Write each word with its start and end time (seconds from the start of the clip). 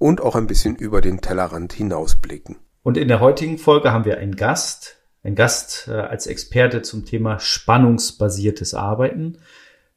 und 0.00 0.20
auch 0.20 0.34
ein 0.34 0.48
bisschen 0.48 0.74
über 0.74 1.00
den 1.00 1.20
Tellerrand 1.20 1.72
hinausblicken. 1.74 2.56
Und 2.82 2.96
in 2.96 3.06
der 3.06 3.20
heutigen 3.20 3.58
Folge 3.58 3.92
haben 3.92 4.06
wir 4.06 4.18
einen 4.18 4.34
Gast, 4.34 4.96
einen 5.22 5.36
Gast 5.36 5.86
äh, 5.88 5.92
als 5.92 6.26
Experte 6.26 6.82
zum 6.82 7.04
Thema 7.04 7.38
spannungsbasiertes 7.38 8.74
Arbeiten. 8.74 9.36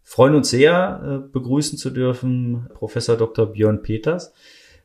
Freuen 0.04 0.36
uns 0.36 0.50
sehr, 0.50 1.02
äh, 1.04 1.32
begrüßen 1.32 1.78
zu 1.78 1.90
dürfen 1.90 2.70
Professor 2.74 3.16
Dr. 3.16 3.54
Björn 3.54 3.82
Peters. 3.82 4.34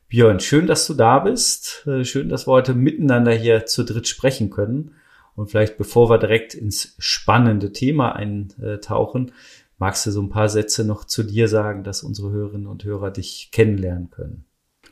Björn, 0.09 0.39
schön, 0.39 0.69
dass 0.69 0.87
du 0.87 0.95
da 0.95 1.19
bist. 1.19 1.85
Äh, 1.89 2.05
schön, 2.05 2.29
dass 2.29 2.47
wir 2.47 2.53
heute 2.53 2.75
miteinander 2.75 3.33
hier 3.33 3.67
zu 3.67 3.85
dritt 3.85 4.07
sprechen 4.07 4.51
können. 4.51 4.95
Und 5.35 5.51
vielleicht 5.51 5.77
bevor 5.77 6.09
wir 6.09 6.19
direkt 6.19 6.55
ins 6.55 6.95
spannende 6.99 7.73
Thema 7.73 8.15
eintauchen, 8.15 9.33
magst 9.79 10.07
du 10.07 10.13
so 10.13 10.23
ein 10.23 10.31
paar 10.31 10.49
Sätze 10.49 10.85
noch 10.85 11.05
zu 11.05 11.25
dir 11.25 11.49
sagen, 11.49 11.83
dass 11.83 12.05
unsere 12.05 12.31
Hörerinnen 12.31 12.69
und 12.69 12.85
Hörer 12.85 13.11
dich 13.11 13.51
kennenlernen 13.51 14.11
können. 14.11 14.45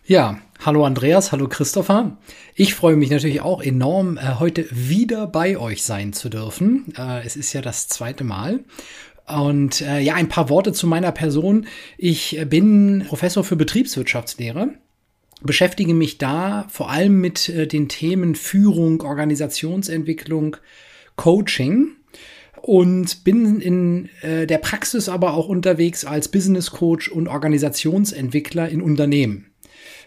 Ja, 0.09 0.39
hallo 0.65 0.85
Andreas, 0.85 1.33
hallo 1.33 1.49
Christopher. 1.49 2.17
Ich 2.55 2.77
freue 2.77 2.95
mich 2.95 3.11
natürlich 3.11 3.41
auch 3.41 3.61
enorm, 3.61 4.19
äh, 4.19 4.37
heute 4.39 4.65
wieder 4.71 5.27
bei 5.27 5.59
euch 5.59 5.83
sein 5.83 6.13
zu 6.13 6.29
dürfen. 6.29 6.95
Äh, 6.97 7.27
es 7.27 7.35
ist 7.35 7.53
ja 7.53 7.61
das 7.61 7.89
zweite 7.89 8.23
Mal. 8.23 8.61
Und 9.27 9.81
äh, 9.81 9.99
ja, 9.99 10.15
ein 10.15 10.29
paar 10.29 10.49
Worte 10.49 10.73
zu 10.73 10.87
meiner 10.87 11.11
Person. 11.11 11.67
Ich 11.99 12.39
bin 12.49 13.05
Professor 13.09 13.43
für 13.43 13.57
Betriebswirtschaftslehre, 13.57 14.75
beschäftige 15.43 15.93
mich 15.93 16.19
da 16.19 16.69
vor 16.69 16.89
allem 16.89 17.21
mit 17.21 17.49
äh, 17.49 17.67
den 17.67 17.89
Themen 17.89 18.37
Führung, 18.37 19.03
Organisationsentwicklung, 19.03 20.57
Coaching 21.17 21.97
und 22.63 23.25
bin 23.25 23.61
in 23.61 24.09
äh, 24.23 24.47
der 24.47 24.59
Praxis 24.59 25.09
aber 25.09 25.35
auch 25.35 25.49
unterwegs 25.49 26.05
als 26.05 26.29
Business 26.29 26.71
Coach 26.71 27.09
und 27.09 27.27
Organisationsentwickler 27.27 28.69
in 28.69 28.81
Unternehmen. 28.81 29.46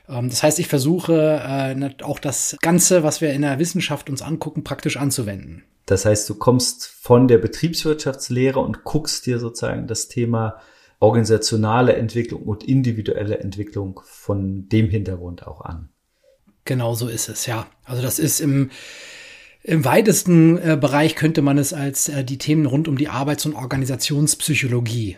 Ähm, 0.10 0.30
das 0.30 0.44
heißt, 0.44 0.60
ich 0.60 0.68
versuche 0.68 1.42
äh, 1.44 2.04
auch 2.04 2.20
das 2.20 2.58
Ganze, 2.62 3.04
was 3.04 3.22
wir 3.22 3.32
in 3.32 3.44
der 3.44 3.60
Wissenschaft 3.60 4.10
uns 4.10 4.22
angucken, 4.22 4.64
praktisch 4.64 4.98
anzuwenden. 4.98 5.64
Das 5.86 6.06
heißt, 6.06 6.30
du 6.30 6.36
kommst 6.36 6.88
von 6.88 7.28
der 7.28 7.38
Betriebswirtschaftslehre 7.40 8.60
und 8.60 8.84
guckst 8.84 9.26
dir 9.26 9.40
sozusagen 9.40 9.88
das 9.88 10.08
Thema 10.08 10.58
organisationale 11.00 11.96
Entwicklung 11.96 12.44
und 12.44 12.64
individuelle 12.64 13.40
Entwicklung 13.40 14.02
von 14.04 14.68
dem 14.70 14.90
Hintergrund 14.90 15.48
auch 15.48 15.62
an. 15.62 15.90
Genau 16.66 16.94
so 16.94 17.08
ist 17.08 17.30
es, 17.30 17.46
ja. 17.46 17.68
Also 17.86 18.02
das 18.02 18.20
ist 18.20 18.42
im, 18.42 18.70
im 19.64 19.86
weitesten 19.86 20.58
äh, 20.58 20.78
Bereich 20.80 21.16
könnte 21.16 21.42
man 21.42 21.58
es 21.58 21.73
als 21.73 22.10
äh, 22.10 22.23
die 22.23 22.38
Themen 22.38 22.66
rund 22.66 22.88
um 22.88 22.98
die 22.98 23.08
Arbeits- 23.08 23.46
und 23.46 23.56
Organisationspsychologie 23.56 25.18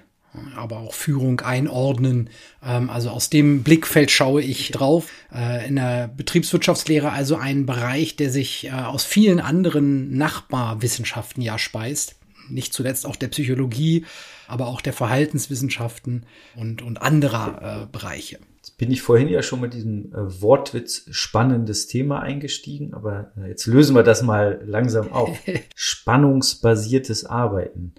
aber 0.55 0.77
auch 0.79 0.93
Führung 0.93 1.41
einordnen. 1.41 2.29
Ähm, 2.63 2.89
also 2.89 3.09
aus 3.09 3.29
dem 3.29 3.63
Blickfeld 3.63 4.11
schaue 4.11 4.41
ich 4.41 4.71
drauf. 4.71 5.09
Äh, 5.33 5.67
in 5.67 5.75
der 5.75 6.07
Betriebswirtschaftslehre 6.07 7.11
also 7.11 7.35
ein 7.35 7.65
Bereich, 7.65 8.15
der 8.15 8.29
sich 8.29 8.67
äh, 8.67 8.71
aus 8.71 9.03
vielen 9.03 9.39
anderen 9.39 10.15
Nachbarwissenschaften 10.17 11.41
ja 11.41 11.57
speist. 11.57 12.15
Nicht 12.49 12.73
zuletzt 12.73 13.05
auch 13.05 13.15
der 13.15 13.29
Psychologie, 13.29 14.05
aber 14.47 14.67
auch 14.67 14.81
der 14.81 14.93
Verhaltenswissenschaften 14.93 16.25
und, 16.55 16.81
und 16.81 17.01
anderer 17.01 17.83
äh, 17.83 17.85
Bereiche. 17.91 18.39
Jetzt 18.57 18.77
bin 18.77 18.91
ich 18.91 19.01
vorhin 19.01 19.27
ja 19.27 19.41
schon 19.41 19.61
mit 19.61 19.73
diesem 19.73 20.13
äh, 20.13 20.41
Wortwitz 20.41 21.05
spannendes 21.11 21.87
Thema 21.87 22.21
eingestiegen, 22.21 22.93
aber 22.93 23.31
jetzt 23.47 23.65
lösen 23.65 23.95
wir 23.95 24.03
das 24.03 24.21
mal 24.21 24.61
langsam 24.65 25.11
auf. 25.11 25.37
Spannungsbasiertes 25.75 27.25
Arbeiten 27.25 27.93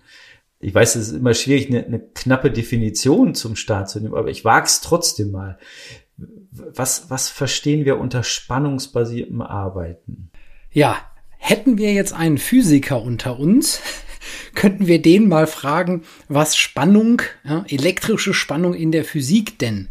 ich 0.62 0.72
weiß, 0.72 0.94
es 0.94 1.08
ist 1.08 1.16
immer 1.16 1.34
schwierig, 1.34 1.68
eine, 1.68 1.84
eine 1.84 1.98
knappe 1.98 2.50
Definition 2.50 3.34
zum 3.34 3.56
Start 3.56 3.90
zu 3.90 4.00
nehmen, 4.00 4.14
aber 4.14 4.30
ich 4.30 4.44
wage 4.44 4.66
es 4.66 4.80
trotzdem 4.80 5.32
mal. 5.32 5.58
Was, 6.16 7.10
was 7.10 7.28
verstehen 7.28 7.84
wir 7.84 7.98
unter 7.98 8.22
spannungsbasiertem 8.22 9.42
Arbeiten? 9.42 10.30
Ja, 10.70 10.96
hätten 11.38 11.78
wir 11.78 11.92
jetzt 11.92 12.12
einen 12.12 12.38
Physiker 12.38 13.02
unter 13.02 13.40
uns, 13.40 13.80
könnten 14.54 14.86
wir 14.86 15.02
den 15.02 15.28
mal 15.28 15.48
fragen, 15.48 16.02
was 16.28 16.56
Spannung, 16.56 17.22
ja, 17.42 17.64
elektrische 17.68 18.32
Spannung 18.32 18.74
in 18.74 18.92
der 18.92 19.04
Physik 19.04 19.58
denn 19.58 19.88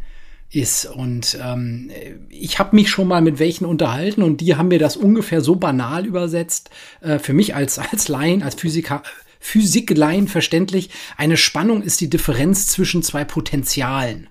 ist. 0.52 0.86
Und 0.86 1.38
ähm, 1.44 1.92
ich 2.30 2.60
habe 2.60 2.78
mich 2.78 2.90
schon 2.90 3.10
mal 3.10 3.22
mit 3.22 3.40
welchen 3.40 3.66
unterhalten 3.66 4.24
und 4.24 4.40
die 4.40 4.56
haben 4.56 4.70
mir 4.70 4.80
das 4.80 4.96
ungefähr 4.96 5.42
so 5.42 5.58
banal 5.58 6.06
übersetzt. 6.06 6.70
Äh, 7.02 7.20
für 7.20 7.34
mich 7.34 7.56
als, 7.56 7.78
als 7.78 8.08
Laien, 8.08 8.42
als 8.42 8.56
Physiker 8.56 9.04
Physiklein 9.42 10.28
verständlich. 10.28 10.92
Eine 11.18 11.36
Spannung 11.36 11.82
ist 11.82 12.00
die 12.00 12.10
Differenz 12.10 12.68
zwischen 12.68 13.04
zwei 13.04 13.26
Potentialen. 13.26 14.30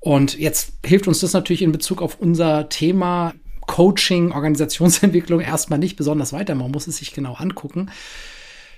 Und 0.00 0.38
jetzt 0.38 0.72
hilft 0.84 1.08
uns 1.08 1.20
das 1.20 1.32
natürlich 1.32 1.62
in 1.62 1.72
Bezug 1.72 2.02
auf 2.02 2.18
unser 2.20 2.68
Thema 2.68 3.32
Coaching, 3.66 4.32
Organisationsentwicklung 4.32 5.40
erstmal 5.40 5.78
nicht 5.78 5.96
besonders 5.96 6.32
weiter. 6.32 6.54
Man 6.56 6.72
muss 6.72 6.88
es 6.88 6.96
sich 6.96 7.14
genau 7.14 7.34
angucken. 7.34 7.90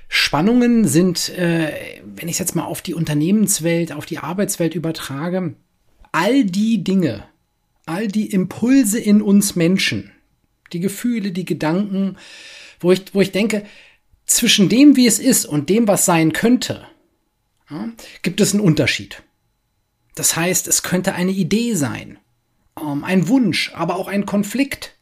Spannungen 0.09 0.87
sind, 0.87 1.31
äh, 1.31 1.72
wenn 2.05 2.28
ich 2.28 2.34
es 2.34 2.38
jetzt 2.38 2.55
mal 2.55 2.66
auf 2.66 2.82
die 2.82 2.93
Unternehmenswelt, 2.93 3.93
auf 3.93 4.05
die 4.05 4.19
Arbeitswelt 4.19 4.75
übertrage, 4.75 5.55
all 6.12 6.44
die 6.44 6.84
Dinge, 6.84 7.25
all 7.87 8.09
die 8.09 8.31
Impulse 8.31 8.99
in 8.99 9.22
uns 9.22 9.56
Menschen, 9.56 10.12
die 10.75 10.81
Gefühle, 10.81 11.32
die 11.32 11.47
Gedanken, 11.47 12.19
wo 12.78 12.93
ich, 12.93 13.15
wo 13.15 13.22
ich 13.22 13.32
denke, 13.32 13.65
zwischen 14.34 14.69
dem, 14.69 14.97
wie 14.97 15.06
es 15.06 15.19
ist 15.19 15.47
und 15.47 15.69
dem, 15.69 15.88
was 15.88 16.04
sein 16.04 16.32
könnte, 16.32 16.87
ja, 17.70 17.88
gibt 18.22 18.41
es 18.41 18.53
einen 18.53 18.60
Unterschied. 18.60 19.22
Das 20.15 20.37
heißt, 20.37 20.69
es 20.69 20.82
könnte 20.82 21.15
eine 21.15 21.32
Idee 21.32 21.75
sein, 21.75 22.19
ähm, 22.81 23.04
ein 23.04 23.28
Wunsch, 23.28 23.72
aber 23.75 23.97
auch 23.97 24.09
ein 24.09 24.26
Konflikt, 24.26 24.94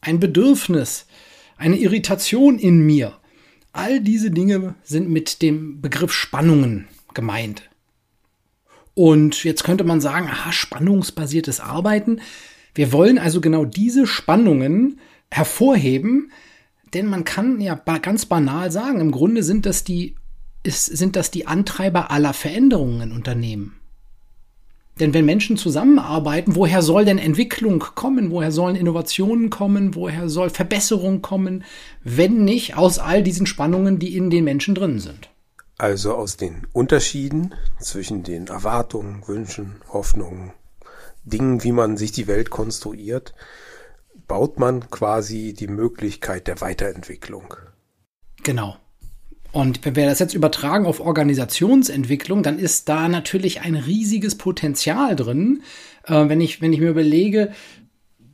ein 0.00 0.20
Bedürfnis, 0.20 1.06
eine 1.56 1.76
Irritation 1.76 2.58
in 2.58 2.80
mir. 2.84 3.18
All 3.72 4.00
diese 4.00 4.30
Dinge 4.30 4.74
sind 4.84 5.08
mit 5.08 5.42
dem 5.42 5.80
Begriff 5.80 6.12
Spannungen 6.12 6.88
gemeint. 7.14 7.62
Und 8.94 9.42
jetzt 9.42 9.64
könnte 9.64 9.84
man 9.84 10.00
sagen, 10.00 10.28
aha, 10.28 10.52
spannungsbasiertes 10.52 11.60
Arbeiten. 11.60 12.20
Wir 12.74 12.92
wollen 12.92 13.18
also 13.18 13.40
genau 13.40 13.64
diese 13.64 14.06
Spannungen 14.06 15.00
hervorheben, 15.30 16.30
denn 16.94 17.06
man 17.06 17.24
kann 17.24 17.60
ja 17.60 17.74
ganz 17.74 18.26
banal 18.26 18.70
sagen, 18.70 19.00
im 19.00 19.10
Grunde 19.10 19.42
sind 19.42 19.66
das 19.66 19.84
die, 19.84 20.14
ist, 20.62 20.86
sind 20.86 21.16
das 21.16 21.30
die 21.30 21.46
Antreiber 21.46 22.10
aller 22.10 22.32
Veränderungen 22.32 23.00
in 23.00 23.12
Unternehmen. 23.12 23.76
Denn 25.00 25.12
wenn 25.12 25.24
Menschen 25.24 25.56
zusammenarbeiten, 25.56 26.54
woher 26.54 26.80
soll 26.80 27.04
denn 27.04 27.18
Entwicklung 27.18 27.80
kommen? 27.80 28.30
Woher 28.30 28.52
sollen 28.52 28.76
Innovationen 28.76 29.50
kommen? 29.50 29.96
Woher 29.96 30.28
soll 30.28 30.50
Verbesserung 30.50 31.20
kommen? 31.20 31.64
Wenn 32.04 32.44
nicht 32.44 32.76
aus 32.76 33.00
all 33.00 33.24
diesen 33.24 33.46
Spannungen, 33.46 33.98
die 33.98 34.16
in 34.16 34.30
den 34.30 34.44
Menschen 34.44 34.76
drin 34.76 35.00
sind. 35.00 35.30
Also 35.78 36.14
aus 36.14 36.36
den 36.36 36.68
Unterschieden 36.72 37.54
zwischen 37.80 38.22
den 38.22 38.46
Erwartungen, 38.46 39.26
Wünschen, 39.26 39.82
Hoffnungen, 39.92 40.52
Dingen, 41.24 41.64
wie 41.64 41.72
man 41.72 41.96
sich 41.96 42.12
die 42.12 42.28
Welt 42.28 42.50
konstruiert, 42.50 43.34
baut 44.26 44.58
man 44.58 44.90
quasi 44.90 45.52
die 45.52 45.66
Möglichkeit 45.66 46.46
der 46.46 46.60
Weiterentwicklung. 46.60 47.54
Genau. 48.42 48.76
Und 49.52 49.84
wenn 49.84 49.94
wir 49.94 50.06
das 50.06 50.18
jetzt 50.18 50.34
übertragen 50.34 50.84
auf 50.84 50.98
Organisationsentwicklung, 50.98 52.42
dann 52.42 52.58
ist 52.58 52.88
da 52.88 53.08
natürlich 53.08 53.60
ein 53.60 53.76
riesiges 53.76 54.36
Potenzial 54.36 55.14
drin, 55.14 55.62
äh, 56.06 56.28
wenn, 56.28 56.40
ich, 56.40 56.60
wenn 56.60 56.72
ich 56.72 56.80
mir 56.80 56.90
überlege, 56.90 57.52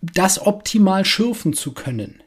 das 0.00 0.44
optimal 0.44 1.04
schürfen 1.04 1.52
zu 1.52 1.72
können. 1.72 2.22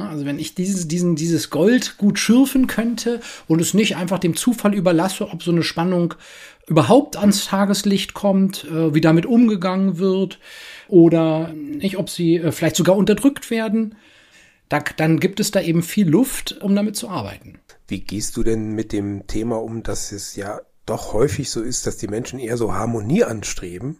Also 0.00 0.24
wenn 0.24 0.38
ich 0.38 0.54
dieses, 0.54 0.88
diesen, 0.88 1.16
dieses 1.16 1.50
Gold 1.50 1.96
gut 1.98 2.18
schürfen 2.18 2.66
könnte 2.66 3.20
und 3.46 3.60
es 3.60 3.74
nicht 3.74 3.96
einfach 3.96 4.18
dem 4.18 4.36
Zufall 4.36 4.74
überlasse, 4.74 5.28
ob 5.28 5.42
so 5.42 5.50
eine 5.50 5.62
Spannung 5.62 6.14
überhaupt 6.66 7.16
ans 7.16 7.46
Tageslicht 7.46 8.14
kommt, 8.14 8.64
äh, 8.64 8.94
wie 8.94 9.00
damit 9.00 9.26
umgegangen 9.26 9.98
wird 9.98 10.38
oder 10.88 11.52
nicht, 11.52 11.96
ob 11.96 12.10
sie 12.10 12.36
äh, 12.36 12.52
vielleicht 12.52 12.76
sogar 12.76 12.96
unterdrückt 12.96 13.50
werden, 13.50 13.96
da, 14.68 14.80
dann 14.96 15.18
gibt 15.18 15.40
es 15.40 15.50
da 15.50 15.60
eben 15.60 15.82
viel 15.82 16.08
Luft, 16.08 16.58
um 16.60 16.74
damit 16.74 16.96
zu 16.96 17.08
arbeiten. 17.08 17.58
Wie 17.86 18.00
gehst 18.00 18.36
du 18.36 18.42
denn 18.42 18.74
mit 18.74 18.92
dem 18.92 19.26
Thema 19.26 19.62
um, 19.62 19.82
dass 19.82 20.12
es 20.12 20.36
ja 20.36 20.60
doch 20.84 21.12
häufig 21.12 21.50
so 21.50 21.62
ist, 21.62 21.86
dass 21.86 21.96
die 21.96 22.08
Menschen 22.08 22.38
eher 22.38 22.56
so 22.56 22.74
Harmonie 22.74 23.24
anstreben 23.24 23.98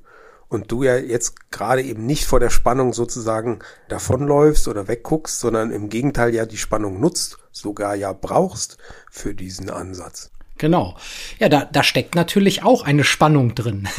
und 0.49 0.73
du 0.73 0.83
ja 0.83 0.97
jetzt 0.97 1.51
gerade 1.51 1.83
eben 1.83 2.07
nicht 2.07 2.25
vor 2.25 2.41
der 2.41 2.51
Spannung 2.51 2.93
sozusagen 2.93 3.61
davonläufst 3.89 4.69
oder 4.69 4.89
wegguckst, 4.89 5.41
sondern 5.41 5.71
im 5.71 5.89
Gegenteil 5.89 6.35
ja 6.35 6.47
die 6.47 6.57
Spannung 6.57 7.01
nutzt, 7.01 7.39
sogar 7.53 7.95
ja 7.95 8.13
brauchst 8.13 8.79
für 9.11 9.35
diesen 9.35 9.71
Ansatz. 9.71 10.31
Genau. 10.57 10.97
Ja, 11.39 11.49
da, 11.49 11.65
da 11.65 11.83
steckt 11.83 12.15
natürlich 12.15 12.65
auch 12.65 12.83
eine 12.83 13.05
Spannung 13.05 13.55
drin. 13.55 13.89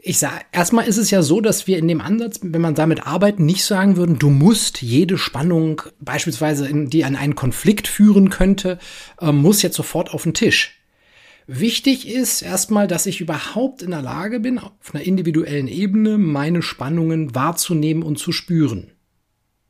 Ich 0.00 0.20
sage, 0.20 0.42
erstmal 0.52 0.86
ist 0.86 0.96
es 0.96 1.10
ja 1.10 1.22
so, 1.22 1.40
dass 1.40 1.66
wir 1.66 1.76
in 1.76 1.88
dem 1.88 2.00
Ansatz, 2.00 2.38
wenn 2.42 2.60
man 2.60 2.76
damit 2.76 3.04
arbeitet, 3.04 3.40
nicht 3.40 3.64
sagen 3.64 3.96
würden, 3.96 4.18
du 4.18 4.30
musst 4.30 4.80
jede 4.80 5.18
Spannung, 5.18 5.82
beispielsweise, 5.98 6.68
in, 6.68 6.88
die 6.88 7.04
an 7.04 7.16
einen 7.16 7.34
Konflikt 7.34 7.88
führen 7.88 8.30
könnte, 8.30 8.78
äh, 9.20 9.32
muss 9.32 9.60
jetzt 9.60 9.74
sofort 9.74 10.14
auf 10.14 10.22
den 10.22 10.34
Tisch. 10.34 10.77
Wichtig 11.50 12.06
ist 12.06 12.42
erstmal, 12.42 12.86
dass 12.86 13.06
ich 13.06 13.22
überhaupt 13.22 13.80
in 13.80 13.92
der 13.92 14.02
Lage 14.02 14.38
bin, 14.38 14.58
auf 14.58 14.70
einer 14.92 15.02
individuellen 15.02 15.66
Ebene 15.66 16.18
meine 16.18 16.60
Spannungen 16.60 17.34
wahrzunehmen 17.34 18.02
und 18.02 18.18
zu 18.18 18.32
spüren. 18.32 18.92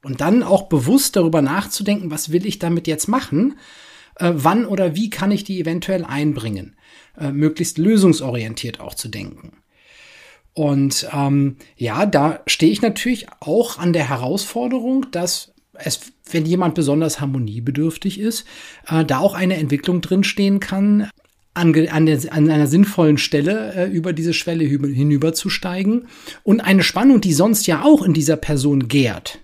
Und 0.02 0.20
dann 0.20 0.42
auch 0.42 0.64
bewusst 0.64 1.14
darüber 1.14 1.40
nachzudenken, 1.40 2.10
was 2.10 2.32
will 2.32 2.46
ich 2.46 2.58
damit 2.58 2.88
jetzt 2.88 3.06
machen? 3.06 3.58
Äh, 4.16 4.32
wann 4.34 4.66
oder 4.66 4.96
wie 4.96 5.08
kann 5.08 5.30
ich 5.30 5.44
die 5.44 5.60
eventuell 5.60 6.04
einbringen? 6.04 6.74
Äh, 7.16 7.30
möglichst 7.30 7.78
lösungsorientiert 7.78 8.80
auch 8.80 8.94
zu 8.94 9.06
denken. 9.06 9.58
Und 10.54 11.08
ähm, 11.12 11.58
ja, 11.76 12.06
da 12.06 12.40
stehe 12.48 12.72
ich 12.72 12.82
natürlich 12.82 13.28
auch 13.38 13.78
an 13.78 13.92
der 13.92 14.08
Herausforderung, 14.08 15.06
dass 15.12 15.54
es, 15.74 16.12
wenn 16.28 16.44
jemand 16.44 16.74
besonders 16.74 17.20
harmoniebedürftig 17.20 18.18
ist, 18.18 18.46
äh, 18.88 19.04
da 19.04 19.18
auch 19.18 19.34
eine 19.34 19.58
Entwicklung 19.58 20.00
drinstehen 20.00 20.58
kann, 20.58 21.08
an, 21.58 21.74
an, 21.88 22.06
der, 22.06 22.32
an 22.32 22.50
einer 22.50 22.66
sinnvollen 22.66 23.18
Stelle 23.18 23.74
äh, 23.74 23.90
über 23.90 24.12
diese 24.12 24.32
Schwelle 24.32 24.64
hinüberzusteigen 24.64 26.08
und 26.42 26.60
eine 26.60 26.82
Spannung, 26.82 27.20
die 27.20 27.32
sonst 27.32 27.66
ja 27.66 27.82
auch 27.82 28.02
in 28.02 28.14
dieser 28.14 28.36
Person 28.36 28.88
gärt, 28.88 29.40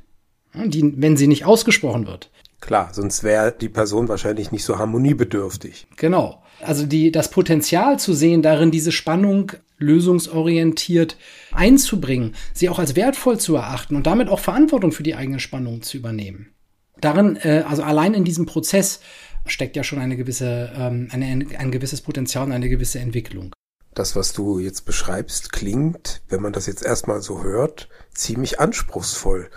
die, 0.55 0.95
wenn 0.97 1.17
sie 1.17 1.27
nicht 1.27 1.45
ausgesprochen 1.45 2.07
wird. 2.07 2.31
Klar, 2.61 2.91
sonst 2.95 3.23
wäre 3.23 3.53
die 3.53 3.69
Person 3.69 4.09
wahrscheinlich 4.09 4.51
nicht 4.51 4.65
so 4.65 4.79
harmoniebedürftig. 4.79 5.87
Genau. 5.97 6.43
Also 6.63 6.87
die, 6.87 7.13
das 7.13 7.31
Potenzial 7.31 7.99
zu 7.99 8.15
sehen, 8.15 8.41
darin 8.41 8.71
diese 8.71 8.93
Spannung 8.93 9.53
lösungsorientiert 9.79 11.17
einzubringen, 11.53 12.35
sie 12.55 12.69
auch 12.69 12.79
als 12.79 12.97
wertvoll 12.97 13.39
zu 13.39 13.57
erachten 13.57 13.97
und 13.97 14.07
damit 14.07 14.29
auch 14.29 14.39
Verantwortung 14.39 14.93
für 14.93 15.03
die 15.03 15.15
eigene 15.15 15.41
Spannung 15.41 15.83
zu 15.83 15.99
übernehmen. 15.99 16.55
Darin, 17.01 17.37
äh, 17.37 17.65
also 17.69 17.83
allein 17.83 18.15
in 18.15 18.25
diesem 18.25 18.47
Prozess 18.47 19.01
steckt 19.47 19.77
ja 19.77 19.85
schon 19.85 19.99
eine 19.99 20.17
gewisse, 20.17 20.73
ähm, 20.75 21.09
eine, 21.11 21.47
ein 21.59 21.71
gewisses 21.71 22.01
Potenzial 22.01 22.45
und 22.45 22.53
eine 22.53 22.69
gewisse 22.69 22.99
Entwicklung. 22.99 23.53
Das, 23.95 24.17
was 24.17 24.33
du 24.33 24.59
jetzt 24.59 24.87
beschreibst, 24.87 25.53
klingt, 25.53 26.23
wenn 26.29 26.43
man 26.43 26.53
das 26.53 26.67
jetzt 26.67 26.85
erstmal 26.85 27.21
so 27.21 27.43
hört, 27.43 27.89
ziemlich 28.13 28.59
anspruchsvoll. 28.59 29.51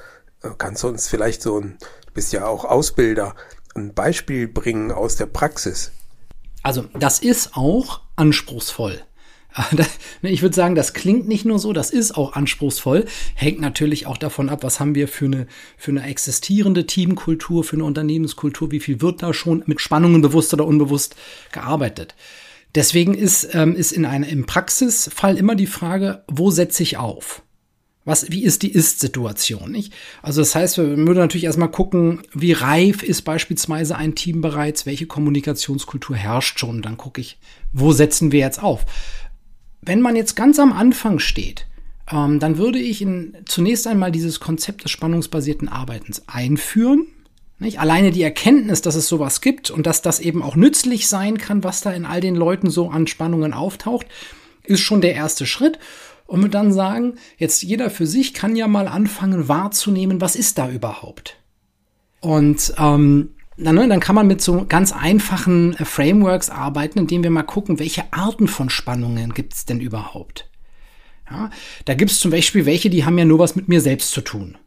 Äh, 0.44 0.50
kannst 0.58 0.84
du 0.84 0.88
uns 0.88 1.08
vielleicht 1.08 1.42
so 1.42 1.60
ein, 1.60 1.78
du 2.06 2.14
bist 2.14 2.34
ja 2.34 2.46
auch 2.46 2.66
Ausbilder, 2.66 3.36
ein 3.76 3.94
Beispiel 3.94 4.48
bringen 4.48 4.92
aus 4.92 5.16
der 5.16 5.28
Praxis? 5.28 5.92
Also, 6.64 6.86
das 6.94 7.20
ist 7.20 7.56
auch 7.56 8.02
anspruchsvoll. 8.16 9.02
Ne, 10.22 10.32
ich 10.32 10.42
würde 10.42 10.56
sagen, 10.56 10.76
das 10.76 10.94
klingt 10.94 11.28
nicht 11.28 11.46
nur 11.46 11.60
so, 11.60 11.74
das 11.74 11.92
ist 11.92 12.18
auch 12.18 12.34
anspruchsvoll. 12.34 13.06
Hängt 13.36 13.60
natürlich 13.60 14.08
auch 14.08 14.18
davon 14.18 14.50
ab, 14.50 14.64
was 14.64 14.80
haben 14.80 14.96
wir 14.96 15.08
für 15.08 15.26
eine, 15.26 15.48
für 15.78 15.92
eine 15.92 16.04
existierende 16.04 16.88
Teamkultur, 16.88 17.64
für 17.64 17.76
eine 17.76 17.84
Unternehmenskultur, 17.84 18.72
wie 18.72 18.80
viel 18.80 19.02
wird 19.02 19.22
da 19.22 19.34
schon 19.34 19.64
mit 19.68 19.80
Spannungen 19.80 20.22
bewusst 20.22 20.54
oder 20.54 20.66
unbewusst 20.66 21.16
gearbeitet. 21.52 22.16
Deswegen 22.76 23.14
ist, 23.14 23.50
ähm, 23.54 23.76
ist 23.76 23.92
in 23.92 24.06
einem 24.06 24.28
im 24.28 24.46
Praxisfall 24.46 25.38
immer 25.38 25.56
die 25.56 25.68
Frage, 25.68 26.24
wo 26.28 26.52
setze 26.52 26.84
ich 26.84 26.98
auf? 26.98 27.42
Was, 28.08 28.32
wie 28.32 28.44
ist 28.44 28.64
die 28.64 28.72
Ist-Situation, 28.72 29.70
nicht? 29.70 29.92
Also 30.22 30.40
das 30.40 30.56
heißt, 30.56 30.78
wir 30.78 30.96
würden 30.96 31.18
natürlich 31.18 31.44
erstmal 31.44 31.72
gucken, 31.72 32.22
wie 32.34 32.54
reif 32.54 33.04
ist 33.04 33.24
beispielsweise 33.24 33.98
ein 33.98 34.16
Team 34.16 34.40
bereits, 34.40 34.86
welche 34.86 35.08
Kommunikationskultur 35.08 36.16
herrscht 36.16 36.58
schon. 36.58 36.82
Dann 36.82 36.96
gucke 36.96 37.20
ich, 37.20 37.38
wo 37.74 37.92
setzen 37.92 38.32
wir 38.32 38.40
jetzt 38.40 38.64
auf? 38.64 38.86
Wenn 39.82 40.02
man 40.02 40.16
jetzt 40.16 40.36
ganz 40.36 40.60
am 40.60 40.74
Anfang 40.74 41.20
steht, 41.20 41.68
ähm, 42.12 42.40
dann 42.40 42.58
würde 42.58 42.80
ich 42.80 43.02
in, 43.02 43.36
zunächst 43.46 43.88
einmal 43.88 44.12
dieses 44.12 44.40
Konzept 44.40 44.84
des 44.84 44.92
spannungsbasierten 44.92 45.68
Arbeitens 45.68 46.24
einführen. 46.28 47.08
Nicht? 47.60 47.80
Alleine 47.80 48.12
die 48.12 48.22
Erkenntnis, 48.22 48.82
dass 48.82 48.96
es 48.96 49.08
sowas 49.08 49.42
gibt 49.42 49.72
und 49.72 49.88
dass 49.88 50.02
das 50.02 50.20
eben 50.20 50.44
auch 50.44 50.56
nützlich 50.56 51.08
sein 51.08 51.38
kann, 51.38 51.64
was 51.64 51.82
da 51.82 51.92
in 51.92 52.06
all 52.06 52.22
den 52.22 52.36
Leuten 52.36 52.70
so 52.70 52.90
an 52.90 53.08
Spannungen 53.08 53.54
auftaucht, 53.54 54.06
ist 54.64 54.82
schon 54.82 55.02
der 55.02 55.16
erste 55.16 55.46
Schritt. 55.46 55.80
Und 56.28 56.42
wir 56.42 56.50
dann 56.50 56.74
sagen, 56.74 57.16
jetzt 57.38 57.64
jeder 57.64 57.90
für 57.90 58.06
sich 58.06 58.34
kann 58.34 58.56
ja 58.56 58.68
mal 58.68 58.88
anfangen 58.88 59.48
wahrzunehmen, 59.48 60.20
was 60.20 60.36
ist 60.36 60.58
da 60.58 60.70
überhaupt. 60.70 61.38
Und 62.20 62.74
ähm, 62.78 63.30
dann, 63.58 63.76
ne, 63.76 63.88
dann 63.88 64.00
kann 64.00 64.16
man 64.16 64.28
mit 64.28 64.42
so 64.42 64.66
ganz 64.68 64.92
einfachen 64.92 65.76
äh, 65.76 65.86
Frameworks 65.86 66.50
arbeiten, 66.50 67.00
indem 67.00 67.24
wir 67.24 67.32
mal 67.32 67.44
gucken, 67.44 67.80
welche 67.80 68.14
Arten 68.14 68.48
von 68.48 68.70
Spannungen 68.70 69.34
gibt 69.34 69.54
es 69.54 69.66
denn 69.66 69.80
überhaupt. 69.80 70.50
Ja, 71.30 71.50
da 71.86 71.94
gibt 71.94 72.12
es 72.12 72.20
zum 72.20 72.32
Beispiel 72.32 72.66
welche, 72.66 72.90
die 72.90 73.04
haben 73.04 73.18
ja 73.18 73.26
nur 73.26 73.40
was 73.40 73.56
mit 73.56 73.68
mir 73.68 73.82
selbst 73.82 74.12
zu 74.12 74.22
tun. 74.22 74.58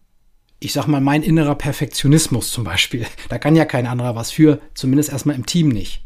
Ich 0.59 0.75
sag 0.75 0.87
mal, 0.89 1.01
mein 1.01 1.23
innerer 1.23 1.55
Perfektionismus 1.55 2.51
zum 2.51 2.65
Beispiel. 2.65 3.07
Da 3.29 3.39
kann 3.39 3.57
ja 3.57 3.65
kein 3.65 3.87
anderer 3.87 4.17
was 4.17 4.31
für, 4.31 4.61
zumindest 4.75 5.11
erstmal 5.11 5.37
im 5.37 5.47
Team 5.47 5.69
nicht. 5.69 6.05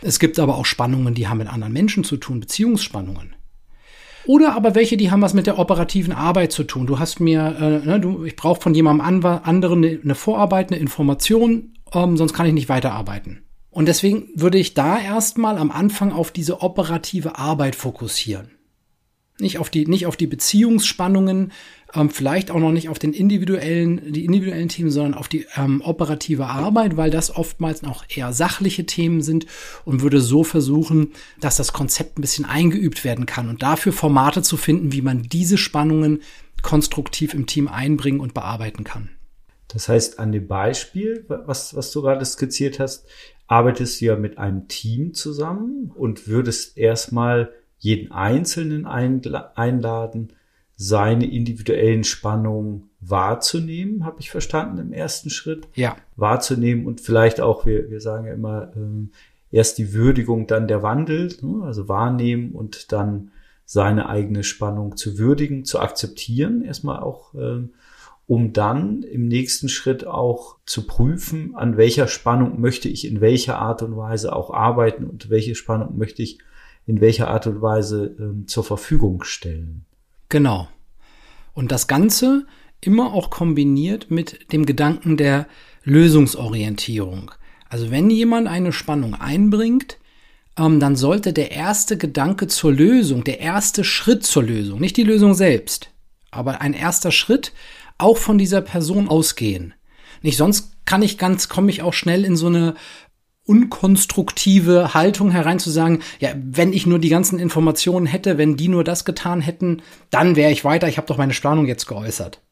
Es 0.00 0.18
gibt 0.18 0.38
aber 0.38 0.56
auch 0.56 0.66
Spannungen, 0.66 1.14
die 1.14 1.28
haben 1.28 1.38
mit 1.38 1.52
anderen 1.52 1.72
Menschen 1.72 2.04
zu 2.04 2.16
tun, 2.16 2.40
Beziehungsspannungen. 2.40 3.34
Oder 4.26 4.54
aber 4.54 4.74
welche, 4.74 4.96
die 4.96 5.10
haben 5.10 5.22
was 5.22 5.32
mit 5.32 5.46
der 5.46 5.58
operativen 5.58 6.12
Arbeit 6.12 6.52
zu 6.52 6.64
tun. 6.64 6.86
Du 6.86 6.98
hast 6.98 7.18
mir, 7.18 7.56
äh, 7.58 7.86
ne, 7.86 8.00
du, 8.00 8.24
ich 8.24 8.36
brauche 8.36 8.60
von 8.60 8.74
jemandem 8.74 9.06
anderen 9.42 9.84
eine, 9.84 10.00
eine 10.02 10.14
Vorarbeit, 10.14 10.70
eine 10.70 10.80
Information 10.80 11.72
ähm, 11.92 12.16
sonst 12.16 12.32
kann 12.32 12.46
ich 12.46 12.52
nicht 12.52 12.68
weiterarbeiten. 12.68 13.42
Und 13.70 13.86
deswegen 13.86 14.28
würde 14.34 14.58
ich 14.58 14.74
da 14.74 14.98
erstmal 14.98 15.58
am 15.58 15.70
Anfang 15.70 16.12
auf 16.12 16.30
diese 16.30 16.62
operative 16.62 17.38
Arbeit 17.38 17.76
fokussieren. 17.76 18.50
Nicht 19.40 19.58
auf 19.58 19.70
die, 19.70 19.86
nicht 19.86 20.06
auf 20.06 20.16
die 20.16 20.26
Beziehungsspannungen, 20.26 21.52
ähm, 21.94 22.10
vielleicht 22.10 22.50
auch 22.50 22.58
noch 22.58 22.72
nicht 22.72 22.88
auf 22.88 22.98
den 22.98 23.12
individuellen, 23.12 24.12
die 24.12 24.24
individuellen 24.24 24.68
Themen, 24.68 24.90
sondern 24.90 25.14
auf 25.14 25.28
die 25.28 25.46
ähm, 25.56 25.80
operative 25.80 26.46
Arbeit, 26.46 26.96
weil 26.96 27.10
das 27.10 27.34
oftmals 27.34 27.84
auch 27.84 28.04
eher 28.08 28.32
sachliche 28.32 28.84
Themen 28.84 29.22
sind 29.22 29.46
und 29.84 30.02
würde 30.02 30.20
so 30.20 30.42
versuchen, 30.42 31.12
dass 31.40 31.56
das 31.56 31.72
Konzept 31.72 32.18
ein 32.18 32.22
bisschen 32.22 32.46
eingeübt 32.46 33.04
werden 33.04 33.26
kann 33.26 33.48
und 33.48 33.62
dafür 33.62 33.92
Formate 33.92 34.42
zu 34.42 34.56
finden, 34.56 34.92
wie 34.92 35.02
man 35.02 35.22
diese 35.22 35.56
Spannungen 35.56 36.20
konstruktiv 36.62 37.32
im 37.32 37.46
Team 37.46 37.68
einbringen 37.68 38.18
und 38.18 38.34
bearbeiten 38.34 38.82
kann. 38.82 39.10
Das 39.68 39.88
heißt, 39.88 40.18
an 40.18 40.32
dem 40.32 40.46
Beispiel, 40.46 41.24
was, 41.28 41.76
was 41.76 41.92
du 41.92 42.02
gerade 42.02 42.24
skizziert 42.24 42.80
hast, 42.80 43.06
arbeitest 43.46 44.00
du 44.00 44.06
ja 44.06 44.16
mit 44.16 44.38
einem 44.38 44.68
Team 44.68 45.14
zusammen 45.14 45.90
und 45.94 46.26
würdest 46.26 46.76
erstmal 46.76 47.52
jeden 47.78 48.10
Einzelnen 48.12 48.86
einladen, 48.86 50.32
seine 50.76 51.30
individuellen 51.30 52.04
Spannungen 52.04 52.90
wahrzunehmen, 53.00 54.04
habe 54.04 54.20
ich 54.20 54.30
verstanden 54.30 54.78
im 54.78 54.92
ersten 54.92 55.28
Schritt. 55.28 55.68
Ja. 55.74 55.96
Wahrzunehmen 56.16 56.86
und 56.86 57.00
vielleicht 57.00 57.40
auch, 57.40 57.66
wir, 57.66 57.90
wir 57.90 58.00
sagen 58.00 58.26
ja 58.26 58.32
immer, 58.32 58.72
ähm, 58.76 59.10
erst 59.50 59.78
die 59.78 59.92
Würdigung, 59.92 60.46
dann 60.46 60.68
der 60.68 60.82
Wandel, 60.82 61.34
ne? 61.42 61.64
also 61.64 61.88
wahrnehmen 61.88 62.52
und 62.52 62.92
dann 62.92 63.32
seine 63.64 64.08
eigene 64.08 64.44
Spannung 64.44 64.96
zu 64.96 65.18
würdigen, 65.18 65.64
zu 65.64 65.80
akzeptieren, 65.80 66.62
erstmal 66.62 67.00
auch 67.00 67.34
ähm, 67.34 67.70
um 68.28 68.52
dann 68.52 69.02
im 69.02 69.26
nächsten 69.26 69.70
Schritt 69.70 70.06
auch 70.06 70.58
zu 70.66 70.86
prüfen, 70.86 71.56
an 71.56 71.78
welcher 71.78 72.08
Spannung 72.08 72.60
möchte 72.60 72.88
ich 72.90 73.06
in 73.06 73.22
welcher 73.22 73.58
Art 73.58 73.82
und 73.82 73.96
Weise 73.96 74.36
auch 74.36 74.52
arbeiten 74.52 75.04
und 75.04 75.30
welche 75.30 75.54
Spannung 75.54 75.96
möchte 75.96 76.22
ich 76.22 76.38
in 76.86 77.00
welcher 77.00 77.28
Art 77.28 77.46
und 77.46 77.62
Weise 77.62 78.04
äh, 78.18 78.46
zur 78.46 78.64
Verfügung 78.64 79.24
stellen. 79.24 79.86
Genau. 80.28 80.68
Und 81.54 81.72
das 81.72 81.86
Ganze 81.86 82.44
immer 82.82 83.14
auch 83.14 83.30
kombiniert 83.30 84.10
mit 84.10 84.52
dem 84.52 84.66
Gedanken 84.66 85.16
der 85.16 85.46
Lösungsorientierung. 85.84 87.30
Also 87.70 87.90
wenn 87.90 88.10
jemand 88.10 88.46
eine 88.46 88.72
Spannung 88.72 89.14
einbringt, 89.14 89.96
ähm, 90.58 90.80
dann 90.80 90.96
sollte 90.96 91.32
der 91.32 91.50
erste 91.52 91.96
Gedanke 91.96 92.46
zur 92.46 92.72
Lösung, 92.72 93.24
der 93.24 93.40
erste 93.40 93.84
Schritt 93.84 94.24
zur 94.24 94.42
Lösung, 94.42 94.80
nicht 94.80 94.98
die 94.98 95.04
Lösung 95.04 95.32
selbst, 95.32 95.88
aber 96.30 96.60
ein 96.60 96.74
erster 96.74 97.10
Schritt 97.10 97.52
auch 97.98 98.16
von 98.16 98.38
dieser 98.38 98.60
Person 98.60 99.08
ausgehen. 99.08 99.74
Nicht 100.22 100.36
sonst 100.36 100.72
kann 100.84 101.02
ich 101.02 101.18
ganz, 101.18 101.48
komme 101.48 101.70
ich 101.70 101.82
auch 101.82 101.92
schnell 101.92 102.24
in 102.24 102.36
so 102.36 102.46
eine 102.46 102.74
unkonstruktive 103.44 104.92
Haltung 104.92 105.30
herein 105.30 105.58
zu 105.58 105.70
sagen, 105.70 106.00
ja, 106.20 106.30
wenn 106.36 106.72
ich 106.72 106.86
nur 106.86 106.98
die 106.98 107.08
ganzen 107.08 107.38
Informationen 107.38 108.04
hätte, 108.04 108.36
wenn 108.36 108.56
die 108.56 108.68
nur 108.68 108.84
das 108.84 109.06
getan 109.06 109.40
hätten, 109.40 109.82
dann 110.10 110.36
wäre 110.36 110.52
ich 110.52 110.64
weiter, 110.64 110.86
ich 110.86 110.98
habe 110.98 111.06
doch 111.06 111.16
meine 111.16 111.32
Planung 111.32 111.66
jetzt 111.66 111.86
geäußert. 111.86 112.42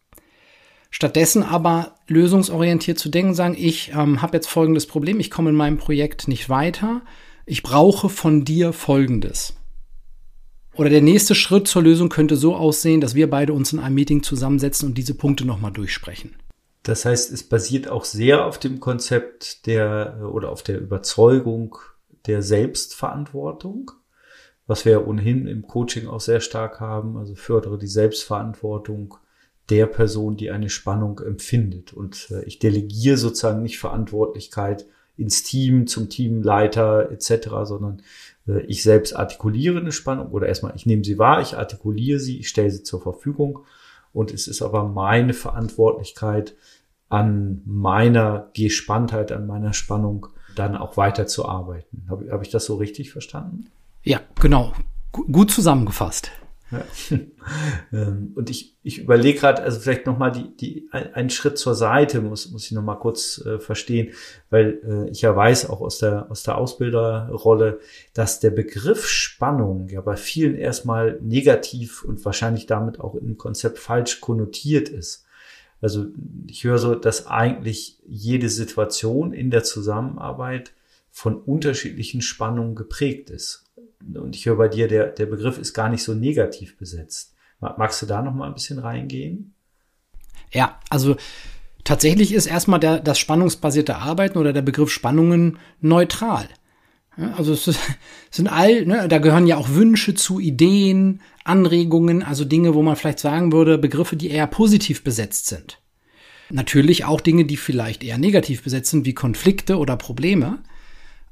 Stattdessen 0.90 1.42
aber 1.42 1.96
lösungsorientiert 2.06 2.98
zu 2.98 3.10
denken, 3.10 3.34
sagen, 3.34 3.56
ich 3.58 3.92
ähm, 3.94 4.22
habe 4.22 4.38
jetzt 4.38 4.46
folgendes 4.46 4.86
Problem, 4.86 5.20
ich 5.20 5.30
komme 5.30 5.50
in 5.50 5.56
meinem 5.56 5.76
Projekt 5.76 6.28
nicht 6.28 6.48
weiter, 6.48 7.02
ich 7.44 7.62
brauche 7.62 8.08
von 8.08 8.46
dir 8.46 8.72
folgendes. 8.72 9.54
Oder 10.76 10.90
der 10.90 11.00
nächste 11.00 11.34
Schritt 11.34 11.68
zur 11.68 11.82
Lösung 11.82 12.08
könnte 12.08 12.36
so 12.36 12.54
aussehen, 12.54 13.00
dass 13.00 13.14
wir 13.14 13.30
beide 13.30 13.52
uns 13.52 13.72
in 13.72 13.78
einem 13.78 13.94
Meeting 13.94 14.22
zusammensetzen 14.22 14.88
und 14.88 14.98
diese 14.98 15.14
Punkte 15.14 15.46
nochmal 15.46 15.72
durchsprechen. 15.72 16.36
Das 16.82 17.04
heißt, 17.04 17.32
es 17.32 17.42
basiert 17.42 17.88
auch 17.88 18.04
sehr 18.04 18.44
auf 18.44 18.58
dem 18.58 18.78
Konzept 18.78 19.66
der 19.66 20.30
oder 20.32 20.50
auf 20.50 20.62
der 20.62 20.78
Überzeugung 20.78 21.76
der 22.26 22.42
Selbstverantwortung, 22.42 23.90
was 24.66 24.84
wir 24.84 24.92
ja 24.92 25.04
ohnehin 25.04 25.46
im 25.46 25.66
Coaching 25.66 26.06
auch 26.06 26.20
sehr 26.20 26.40
stark 26.40 26.78
haben. 26.78 27.16
Also 27.16 27.34
fördere 27.34 27.78
die 27.78 27.86
Selbstverantwortung 27.86 29.16
der 29.68 29.86
Person, 29.86 30.36
die 30.36 30.50
eine 30.50 30.68
Spannung 30.68 31.18
empfindet. 31.20 31.92
Und 31.92 32.28
äh, 32.30 32.44
ich 32.44 32.58
delegiere 32.58 33.16
sozusagen 33.16 33.62
nicht 33.62 33.78
Verantwortlichkeit 33.78 34.86
ins 35.16 35.42
Team, 35.42 35.86
zum 35.86 36.08
Teamleiter 36.08 37.10
etc., 37.10 37.48
sondern 37.64 37.98
äh, 37.98 38.02
ich 38.66 38.82
selbst 38.82 39.14
artikuliere 39.14 39.80
eine 39.80 39.92
Spannung 39.92 40.28
oder 40.28 40.46
erstmal 40.46 40.74
ich 40.76 40.86
nehme 40.86 41.04
sie 41.04 41.18
wahr, 41.18 41.40
ich 41.40 41.56
artikuliere 41.56 42.20
sie, 42.20 42.38
ich 42.38 42.48
stelle 42.48 42.70
sie 42.70 42.82
zur 42.82 43.00
Verfügung 43.00 43.60
und 44.12 44.32
es 44.32 44.48
ist 44.48 44.62
aber 44.62 44.84
meine 44.84 45.34
Verantwortlichkeit, 45.34 46.54
an 47.08 47.62
meiner 47.64 48.50
Gespanntheit, 48.54 49.30
an 49.30 49.46
meiner 49.46 49.72
Spannung 49.72 50.26
dann 50.54 50.76
auch 50.76 50.96
weiter 50.96 51.26
zu 51.26 51.46
arbeiten. 51.46 52.06
Habe 52.08 52.30
hab 52.30 52.42
ich 52.42 52.50
das 52.50 52.64
so 52.64 52.76
richtig 52.76 53.12
verstanden? 53.12 53.66
Ja, 54.02 54.20
genau. 54.40 54.72
G 55.12 55.22
gut 55.30 55.50
zusammengefasst. 55.50 56.32
Ähm, 57.92 58.32
und 58.34 58.50
ich, 58.50 58.76
ich 58.82 58.98
überlege 58.98 59.38
gerade, 59.38 59.62
also 59.62 59.78
vielleicht 59.78 60.06
nochmal 60.06 60.32
die, 60.32 60.56
die, 60.56 60.88
einen 60.90 61.30
Schritt 61.30 61.58
zur 61.58 61.76
Seite 61.76 62.20
muss, 62.20 62.50
muss 62.50 62.66
ich 62.66 62.72
nochmal 62.72 62.98
kurz 62.98 63.40
äh, 63.46 63.60
verstehen, 63.60 64.12
weil 64.50 64.80
äh, 64.84 65.10
ich 65.10 65.22
ja 65.22 65.34
weiß 65.34 65.70
auch 65.70 65.80
aus 65.80 65.98
der, 65.98 66.28
aus 66.28 66.42
der 66.42 66.58
Ausbilderrolle, 66.58 67.78
dass 68.14 68.40
der 68.40 68.50
Begriff 68.50 69.06
Spannung 69.06 69.88
ja 69.88 70.00
bei 70.00 70.16
vielen 70.16 70.56
erstmal 70.56 71.20
negativ 71.22 72.02
und 72.02 72.24
wahrscheinlich 72.24 72.66
damit 72.66 72.98
auch 72.98 73.14
im 73.14 73.38
Konzept 73.38 73.78
falsch 73.78 74.20
konnotiert 74.20 74.88
ist. 74.88 75.24
Also 75.80 76.06
ich 76.48 76.64
höre 76.64 76.78
so, 76.78 76.96
dass 76.96 77.28
eigentlich 77.28 78.00
jede 78.06 78.48
Situation 78.48 79.32
in 79.32 79.50
der 79.50 79.62
Zusammenarbeit 79.62 80.72
von 81.10 81.36
unterschiedlichen 81.40 82.22
Spannungen 82.22 82.74
geprägt 82.74 83.30
ist. 83.30 83.65
Und 84.00 84.36
ich 84.36 84.46
höre 84.46 84.56
bei 84.56 84.68
dir, 84.68 84.88
der, 84.88 85.08
der 85.08 85.26
Begriff 85.26 85.58
ist 85.58 85.74
gar 85.74 85.88
nicht 85.88 86.02
so 86.02 86.14
negativ 86.14 86.76
besetzt. 86.76 87.34
Magst 87.60 88.02
du 88.02 88.06
da 88.06 88.22
noch 88.22 88.34
mal 88.34 88.46
ein 88.46 88.54
bisschen 88.54 88.78
reingehen? 88.78 89.54
Ja, 90.52 90.78
also 90.90 91.16
tatsächlich 91.84 92.32
ist 92.32 92.46
erstmal 92.46 92.80
der, 92.80 93.00
das 93.00 93.18
spannungsbasierte 93.18 93.96
Arbeiten 93.96 94.38
oder 94.38 94.52
der 94.52 94.62
Begriff 94.62 94.90
Spannungen 94.90 95.58
neutral. 95.80 96.48
Also 97.16 97.54
es 97.54 97.64
sind 98.30 98.48
all, 98.48 98.84
ne, 98.84 99.08
da 99.08 99.18
gehören 99.18 99.46
ja 99.46 99.56
auch 99.56 99.70
Wünsche 99.70 100.14
zu, 100.14 100.38
Ideen, 100.38 101.22
Anregungen, 101.44 102.22
also 102.22 102.44
Dinge, 102.44 102.74
wo 102.74 102.82
man 102.82 102.96
vielleicht 102.96 103.20
sagen 103.20 103.52
würde, 103.52 103.78
Begriffe, 103.78 104.16
die 104.16 104.30
eher 104.30 104.46
positiv 104.46 105.02
besetzt 105.02 105.46
sind. 105.46 105.80
Natürlich 106.50 107.04
auch 107.04 107.20
Dinge, 107.20 107.44
die 107.44 107.56
vielleicht 107.56 108.04
eher 108.04 108.18
negativ 108.18 108.62
besetzt 108.62 108.90
sind, 108.90 109.06
wie 109.06 109.14
Konflikte 109.14 109.78
oder 109.78 109.96
Probleme. 109.96 110.58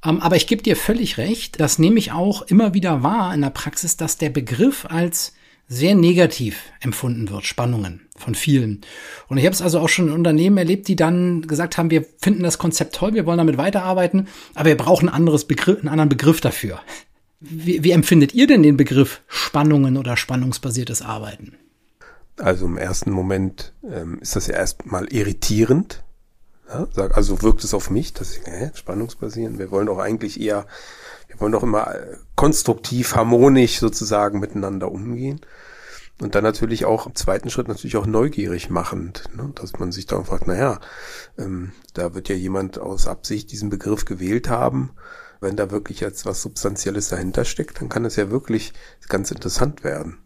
Ähm, 0.04 0.20
aber 0.20 0.36
ich 0.36 0.46
gebe 0.46 0.62
dir 0.62 0.76
völlig 0.76 1.18
recht, 1.18 1.60
das 1.60 1.78
nehme 1.78 1.98
ich 1.98 2.12
auch 2.12 2.42
immer 2.42 2.74
wieder 2.74 3.02
wahr 3.02 3.34
in 3.34 3.40
der 3.40 3.50
Praxis, 3.50 3.96
dass 3.96 4.18
der 4.18 4.30
Begriff 4.30 4.86
als 4.88 5.32
sehr 5.66 5.94
negativ 5.94 6.58
empfunden 6.80 7.30
wird, 7.30 7.46
Spannungen 7.46 8.06
von 8.16 8.34
vielen. 8.34 8.82
Und 9.28 9.38
ich 9.38 9.44
habe 9.44 9.54
es 9.54 9.62
also 9.62 9.80
auch 9.80 9.88
schon 9.88 10.08
in 10.08 10.14
Unternehmen 10.14 10.58
erlebt, 10.58 10.88
die 10.88 10.96
dann 10.96 11.42
gesagt 11.42 11.78
haben, 11.78 11.90
wir 11.90 12.04
finden 12.20 12.42
das 12.42 12.58
Konzept 12.58 12.94
toll, 12.94 13.14
wir 13.14 13.24
wollen 13.24 13.38
damit 13.38 13.56
weiterarbeiten, 13.56 14.28
aber 14.54 14.66
wir 14.66 14.76
brauchen 14.76 15.08
ein 15.08 15.14
anderes 15.14 15.46
Begriff, 15.46 15.78
einen 15.78 15.88
anderen 15.88 16.10
Begriff 16.10 16.40
dafür. 16.40 16.80
Wie, 17.40 17.82
wie 17.82 17.92
empfindet 17.92 18.34
ihr 18.34 18.46
denn 18.46 18.62
den 18.62 18.76
Begriff 18.76 19.22
Spannungen 19.26 19.96
oder 19.96 20.16
spannungsbasiertes 20.16 21.02
Arbeiten? 21.02 21.54
Also 22.36 22.66
im 22.66 22.76
ersten 22.76 23.10
Moment 23.10 23.72
ähm, 23.88 24.18
ist 24.20 24.36
das 24.36 24.48
ja 24.48 24.54
erstmal 24.54 25.06
irritierend. 25.12 26.03
Ja, 26.74 27.06
also 27.12 27.42
wirkt 27.42 27.62
es 27.62 27.74
auf 27.74 27.90
mich, 27.90 28.12
dass 28.12 28.36
ich, 28.36 28.46
äh, 28.46 28.70
spannungsbasierend, 28.74 29.58
wir 29.58 29.70
wollen 29.70 29.86
doch 29.86 29.98
eigentlich 29.98 30.40
eher, 30.40 30.66
wir 31.28 31.40
wollen 31.40 31.52
doch 31.52 31.62
immer 31.62 31.94
äh, 31.94 32.16
konstruktiv, 32.34 33.14
harmonisch 33.14 33.78
sozusagen 33.78 34.40
miteinander 34.40 34.90
umgehen. 34.90 35.40
Und 36.20 36.36
dann 36.36 36.44
natürlich 36.44 36.84
auch 36.84 37.06
im 37.06 37.14
zweiten 37.16 37.50
Schritt 37.50 37.66
natürlich 37.66 37.96
auch 37.96 38.06
neugierig 38.06 38.70
machend, 38.70 39.24
ne? 39.36 39.50
dass 39.56 39.72
man 39.78 39.90
sich 39.90 40.06
dann 40.06 40.24
fragt, 40.24 40.46
naja, 40.46 40.80
ähm, 41.38 41.72
da 41.92 42.14
wird 42.14 42.28
ja 42.28 42.36
jemand 42.36 42.78
aus 42.78 43.08
Absicht 43.08 43.50
diesen 43.50 43.68
Begriff 43.68 44.04
gewählt 44.04 44.48
haben. 44.48 44.90
Wenn 45.40 45.56
da 45.56 45.72
wirklich 45.72 46.00
jetzt 46.00 46.24
was 46.24 46.40
Substanzielles 46.40 47.08
dahinter 47.08 47.44
steckt, 47.44 47.80
dann 47.80 47.88
kann 47.88 48.04
es 48.04 48.14
ja 48.16 48.30
wirklich 48.30 48.72
ganz 49.08 49.32
interessant 49.32 49.82
werden. 49.82 50.18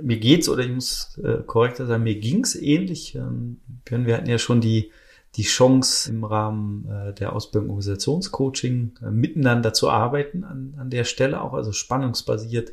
Mir 0.00 0.18
geht's, 0.18 0.48
oder 0.48 0.64
ich 0.64 0.72
muss 0.72 1.18
äh, 1.22 1.42
korrekter 1.46 1.86
sagen, 1.86 2.02
mir 2.02 2.18
ging's 2.18 2.54
ähnlich. 2.56 3.14
Ähm, 3.14 3.60
wir 3.88 4.16
hatten 4.16 4.28
ja 4.28 4.38
schon 4.38 4.60
die 4.60 4.90
die 5.36 5.44
Chance 5.44 6.10
im 6.10 6.24
Rahmen 6.24 6.88
äh, 6.90 7.14
der 7.14 7.32
Ausbildung 7.32 7.70
Organisationscoaching 7.70 8.98
äh, 9.02 9.10
miteinander 9.10 9.72
zu 9.72 9.88
arbeiten 9.88 10.44
an, 10.44 10.74
an 10.78 10.90
der 10.90 11.04
Stelle 11.04 11.40
auch, 11.40 11.54
also 11.54 11.72
spannungsbasiert 11.72 12.72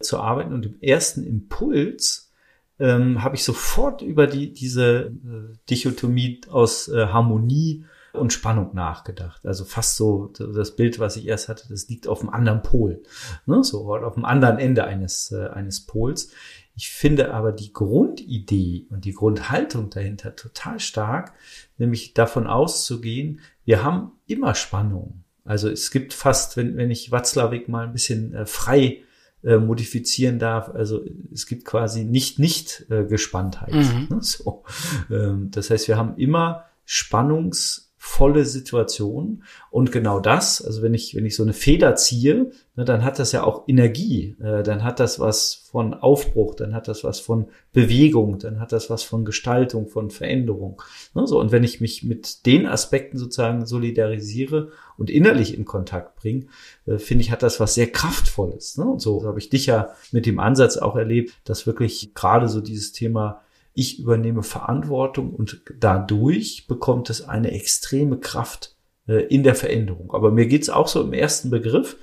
zu 0.00 0.18
arbeiten. 0.18 0.52
Und 0.52 0.66
im 0.66 0.80
ersten 0.80 1.24
Impuls 1.24 2.30
ähm, 2.78 3.22
habe 3.22 3.36
ich 3.36 3.44
sofort 3.44 4.02
über 4.02 4.26
die, 4.26 4.52
diese 4.52 5.06
äh, 5.06 5.56
Dichotomie 5.70 6.40
aus 6.50 6.88
äh, 6.88 7.06
Harmonie 7.06 7.84
und 8.12 8.32
Spannung 8.32 8.74
nachgedacht. 8.74 9.44
Also 9.46 9.64
fast 9.64 9.96
so 9.96 10.32
das 10.38 10.76
Bild, 10.76 10.98
was 10.98 11.16
ich 11.16 11.26
erst 11.26 11.48
hatte, 11.48 11.68
das 11.68 11.88
liegt 11.88 12.06
auf 12.06 12.20
dem 12.20 12.30
anderen 12.30 12.62
Pol, 12.62 13.02
ne? 13.46 13.64
so 13.64 13.92
auf 13.94 14.14
dem 14.14 14.24
anderen 14.24 14.58
Ende 14.58 14.84
eines, 14.84 15.32
äh, 15.32 15.48
eines 15.48 15.86
Pols. 15.86 16.30
Ich 16.76 16.90
finde 16.90 17.32
aber 17.32 17.52
die 17.52 17.72
Grundidee 17.72 18.86
und 18.90 19.04
die 19.04 19.12
Grundhaltung 19.12 19.90
dahinter 19.90 20.34
total 20.34 20.80
stark, 20.80 21.32
nämlich 21.78 22.14
davon 22.14 22.46
auszugehen, 22.46 23.40
wir 23.64 23.84
haben 23.84 24.12
immer 24.26 24.54
Spannung. 24.54 25.22
Also 25.44 25.68
es 25.68 25.90
gibt 25.90 26.12
fast, 26.14 26.56
wenn, 26.56 26.76
wenn 26.76 26.90
ich 26.90 27.12
Watzlawick 27.12 27.68
mal 27.68 27.86
ein 27.86 27.92
bisschen 27.92 28.34
äh, 28.34 28.46
frei 28.46 29.02
äh, 29.44 29.58
modifizieren 29.58 30.38
darf, 30.38 30.70
also 30.70 31.04
es 31.32 31.46
gibt 31.46 31.64
quasi 31.64 32.04
nicht 32.04 32.38
nicht 32.38 32.86
äh, 32.90 33.04
Gespanntheit. 33.04 33.72
Mhm. 33.72 34.06
Ne? 34.10 34.18
So. 34.22 34.64
Ähm, 35.10 35.50
das 35.50 35.70
heißt, 35.70 35.86
wir 35.86 35.96
haben 35.96 36.16
immer 36.16 36.64
Spannungs 36.86 37.83
volle 38.06 38.44
Situation. 38.44 39.44
Und 39.70 39.90
genau 39.90 40.20
das, 40.20 40.62
also 40.62 40.82
wenn 40.82 40.92
ich, 40.92 41.16
wenn 41.16 41.24
ich 41.24 41.34
so 41.34 41.42
eine 41.42 41.54
Feder 41.54 41.96
ziehe, 41.96 42.50
ne, 42.76 42.84
dann 42.84 43.02
hat 43.02 43.18
das 43.18 43.32
ja 43.32 43.42
auch 43.44 43.64
Energie, 43.66 44.36
äh, 44.42 44.62
dann 44.62 44.84
hat 44.84 45.00
das 45.00 45.18
was 45.18 45.54
von 45.72 45.94
Aufbruch, 45.94 46.54
dann 46.54 46.74
hat 46.74 46.86
das 46.86 47.02
was 47.02 47.18
von 47.18 47.46
Bewegung, 47.72 48.38
dann 48.38 48.60
hat 48.60 48.72
das 48.72 48.90
was 48.90 49.02
von 49.04 49.24
Gestaltung, 49.24 49.88
von 49.88 50.10
Veränderung. 50.10 50.82
Ne, 51.14 51.26
so, 51.26 51.40
und 51.40 51.50
wenn 51.50 51.64
ich 51.64 51.80
mich 51.80 52.04
mit 52.04 52.44
den 52.44 52.66
Aspekten 52.66 53.16
sozusagen 53.16 53.64
solidarisiere 53.64 54.70
und 54.98 55.08
innerlich 55.08 55.56
in 55.56 55.64
Kontakt 55.64 56.16
bringe, 56.16 56.44
äh, 56.84 56.98
finde 56.98 57.22
ich, 57.22 57.30
hat 57.30 57.42
das 57.42 57.58
was 57.58 57.74
sehr 57.74 57.90
Kraftvolles. 57.90 58.76
Ne? 58.76 58.84
Und 58.84 59.00
so 59.00 59.24
habe 59.24 59.38
ich 59.38 59.48
dich 59.48 59.64
ja 59.64 59.94
mit 60.12 60.26
dem 60.26 60.38
Ansatz 60.38 60.76
auch 60.76 60.94
erlebt, 60.94 61.32
dass 61.44 61.66
wirklich 61.66 62.12
gerade 62.12 62.48
so 62.48 62.60
dieses 62.60 62.92
Thema 62.92 63.40
ich 63.74 63.98
übernehme 63.98 64.42
Verantwortung 64.42 65.34
und 65.34 65.62
dadurch 65.78 66.66
bekommt 66.68 67.10
es 67.10 67.28
eine 67.28 67.50
extreme 67.50 68.18
Kraft 68.18 68.76
äh, 69.08 69.26
in 69.26 69.42
der 69.42 69.54
Veränderung. 69.54 70.12
Aber 70.12 70.30
mir 70.30 70.46
geht's 70.46 70.70
auch 70.70 70.88
so 70.88 71.02
im 71.02 71.12
ersten 71.12 71.50
Begriff 71.50 71.96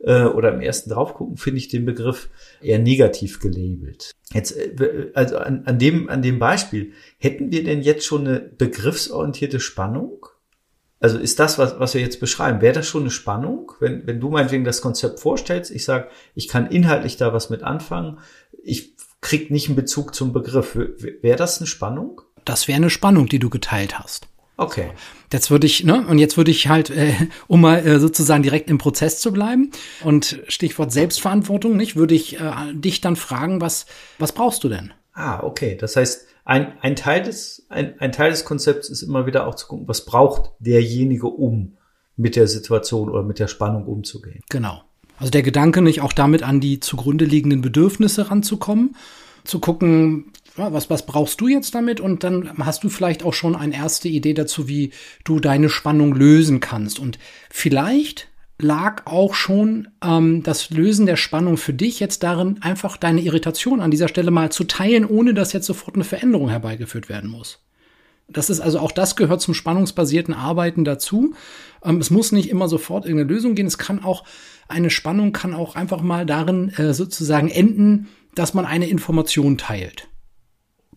äh, 0.00 0.24
oder 0.24 0.52
im 0.52 0.60
ersten 0.60 0.90
draufgucken, 0.90 1.36
finde 1.36 1.58
ich 1.58 1.68
den 1.68 1.84
Begriff 1.84 2.30
eher 2.62 2.78
negativ 2.78 3.40
gelabelt. 3.40 4.12
Jetzt, 4.32 4.56
äh, 4.56 5.10
also 5.14 5.36
an, 5.38 5.64
an, 5.66 5.78
dem, 5.78 6.08
an 6.08 6.22
dem 6.22 6.38
Beispiel, 6.38 6.92
hätten 7.18 7.52
wir 7.52 7.62
denn 7.62 7.82
jetzt 7.82 8.06
schon 8.06 8.26
eine 8.26 8.40
begriffsorientierte 8.40 9.60
Spannung? 9.60 10.26
Also 11.00 11.18
ist 11.18 11.38
das, 11.38 11.58
was, 11.58 11.78
was 11.78 11.94
wir 11.94 12.00
jetzt 12.00 12.18
beschreiben, 12.18 12.60
wäre 12.60 12.74
das 12.74 12.86
schon 12.86 13.02
eine 13.02 13.10
Spannung? 13.10 13.70
Wenn, 13.78 14.06
wenn 14.06 14.18
du 14.18 14.30
meinetwegen 14.30 14.64
das 14.64 14.80
Konzept 14.82 15.20
vorstellst, 15.20 15.70
ich 15.70 15.84
sage, 15.84 16.08
ich 16.34 16.48
kann 16.48 16.70
inhaltlich 16.70 17.16
da 17.16 17.32
was 17.32 17.50
mit 17.50 17.62
anfangen, 17.62 18.18
ich 18.64 18.96
kriegt 19.20 19.50
nicht 19.50 19.68
einen 19.68 19.76
Bezug 19.76 20.14
zum 20.14 20.32
Begriff. 20.32 20.76
Wäre 20.76 21.36
das 21.36 21.58
eine 21.58 21.66
Spannung? 21.66 22.22
Das 22.44 22.68
wäre 22.68 22.76
eine 22.76 22.90
Spannung, 22.90 23.26
die 23.26 23.38
du 23.38 23.50
geteilt 23.50 23.98
hast. 23.98 24.28
Okay. 24.56 24.90
Jetzt 25.32 25.50
würde 25.50 25.66
ich, 25.66 25.84
ne, 25.84 26.04
und 26.08 26.18
jetzt 26.18 26.36
würde 26.36 26.50
ich 26.50 26.68
halt, 26.68 26.90
äh, 26.90 27.14
um 27.46 27.60
mal 27.60 27.86
äh, 27.86 28.00
sozusagen 28.00 28.42
direkt 28.42 28.68
im 28.70 28.78
Prozess 28.78 29.20
zu 29.20 29.32
bleiben 29.32 29.70
und 30.02 30.40
Stichwort 30.48 30.92
Selbstverantwortung, 30.92 31.76
nicht, 31.76 31.96
würde 31.96 32.14
ich 32.14 32.40
äh, 32.40 32.52
dich 32.72 33.00
dann 33.00 33.16
fragen, 33.16 33.60
was, 33.60 33.86
was 34.18 34.32
brauchst 34.32 34.64
du 34.64 34.68
denn? 34.68 34.92
Ah, 35.12 35.40
okay. 35.42 35.76
Das 35.80 35.96
heißt, 35.96 36.26
ein, 36.44 36.72
ein, 36.80 36.96
Teil 36.96 37.22
des, 37.22 37.66
ein, 37.68 38.00
ein 38.00 38.10
Teil 38.10 38.30
des 38.30 38.44
Konzepts 38.44 38.88
ist 38.88 39.02
immer 39.02 39.26
wieder 39.26 39.46
auch 39.46 39.54
zu 39.54 39.68
gucken, 39.68 39.86
was 39.86 40.04
braucht 40.04 40.52
derjenige, 40.58 41.28
um 41.28 41.76
mit 42.16 42.34
der 42.34 42.48
Situation 42.48 43.10
oder 43.10 43.22
mit 43.22 43.38
der 43.38 43.48
Spannung 43.48 43.86
umzugehen. 43.86 44.42
Genau. 44.48 44.82
Also 45.18 45.30
der 45.30 45.42
Gedanke 45.42 45.82
nicht 45.82 46.00
auch 46.00 46.12
damit 46.12 46.42
an 46.42 46.60
die 46.60 46.80
zugrunde 46.80 47.24
liegenden 47.24 47.60
Bedürfnisse 47.60 48.30
ranzukommen, 48.30 48.96
zu 49.44 49.58
gucken, 49.58 50.32
was, 50.56 50.90
was 50.90 51.06
brauchst 51.06 51.40
du 51.40 51.48
jetzt 51.48 51.74
damit? 51.74 52.00
Und 52.00 52.24
dann 52.24 52.50
hast 52.58 52.84
du 52.84 52.88
vielleicht 52.88 53.24
auch 53.24 53.34
schon 53.34 53.56
eine 53.56 53.74
erste 53.74 54.08
Idee 54.08 54.34
dazu, 54.34 54.68
wie 54.68 54.90
du 55.24 55.40
deine 55.40 55.68
Spannung 55.68 56.14
lösen 56.14 56.60
kannst. 56.60 56.98
Und 56.98 57.18
vielleicht 57.50 58.28
lag 58.60 59.06
auch 59.06 59.34
schon 59.34 59.88
ähm, 60.02 60.42
das 60.42 60.70
Lösen 60.70 61.06
der 61.06 61.16
Spannung 61.16 61.56
für 61.56 61.72
dich 61.72 62.00
jetzt 62.00 62.24
darin, 62.24 62.60
einfach 62.60 62.96
deine 62.96 63.20
Irritation 63.20 63.80
an 63.80 63.90
dieser 63.90 64.08
Stelle 64.08 64.32
mal 64.32 64.50
zu 64.50 64.64
teilen, 64.64 65.04
ohne 65.04 65.32
dass 65.32 65.52
jetzt 65.52 65.66
sofort 65.66 65.94
eine 65.94 66.04
Veränderung 66.04 66.48
herbeigeführt 66.48 67.08
werden 67.08 67.30
muss. 67.30 67.60
Das 68.30 68.50
ist 68.50 68.60
also 68.60 68.78
auch 68.78 68.92
das 68.92 69.16
gehört 69.16 69.40
zum 69.40 69.54
spannungsbasierten 69.54 70.34
Arbeiten 70.34 70.84
dazu. 70.84 71.34
Ähm, 71.82 71.98
es 71.98 72.10
muss 72.10 72.30
nicht 72.32 72.50
immer 72.50 72.68
sofort 72.68 73.06
irgendeine 73.06 73.32
Lösung 73.32 73.54
gehen. 73.54 73.66
Es 73.66 73.78
kann 73.78 74.04
auch 74.04 74.24
eine 74.68 74.90
Spannung 74.90 75.32
kann 75.32 75.54
auch 75.54 75.76
einfach 75.76 76.02
mal 76.02 76.26
darin 76.26 76.68
äh, 76.76 76.92
sozusagen 76.92 77.48
enden, 77.48 78.08
dass 78.34 78.52
man 78.52 78.66
eine 78.66 78.88
Information 78.88 79.56
teilt. 79.56 80.08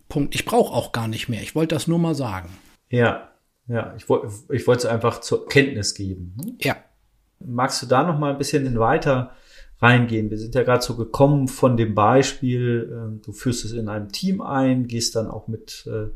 Punkt. 0.10 0.36
Ich 0.36 0.44
brauche 0.44 0.74
auch 0.74 0.92
gar 0.92 1.08
nicht 1.08 1.30
mehr. 1.30 1.42
Ich 1.42 1.56
wollte 1.56 1.74
das 1.74 1.88
nur 1.88 2.00
mal 2.00 2.16
sagen. 2.16 2.50
Ja, 2.90 3.30
ja. 3.68 3.94
Ich 3.96 4.10
wollte 4.10 4.28
ich 4.50 4.68
wollte 4.68 4.88
es 4.88 4.94
einfach 4.94 5.22
zur 5.22 5.48
Kenntnis 5.48 5.96
geben. 5.96 6.36
Hm? 6.44 6.58
Ja. 6.60 6.76
Magst 7.40 7.82
du 7.82 7.86
da 7.86 8.04
noch 8.04 8.20
mal 8.20 8.34
ein 8.34 8.38
bisschen 8.38 8.78
weiter 8.78 9.32
reingehen? 9.80 10.30
Wir 10.30 10.38
sind 10.38 10.54
ja 10.54 10.64
gerade 10.64 10.84
so 10.84 10.98
gekommen 10.98 11.48
von 11.48 11.78
dem 11.78 11.96
Beispiel, 11.96 12.92
äh, 12.92 13.26
du 13.26 13.32
führst 13.32 13.64
es 13.64 13.72
in 13.72 13.88
einem 13.88 14.12
Team 14.12 14.42
ein, 14.42 14.86
gehst 14.88 15.16
dann 15.16 15.28
auch 15.28 15.48
mit 15.48 15.88
äh, 15.88 16.12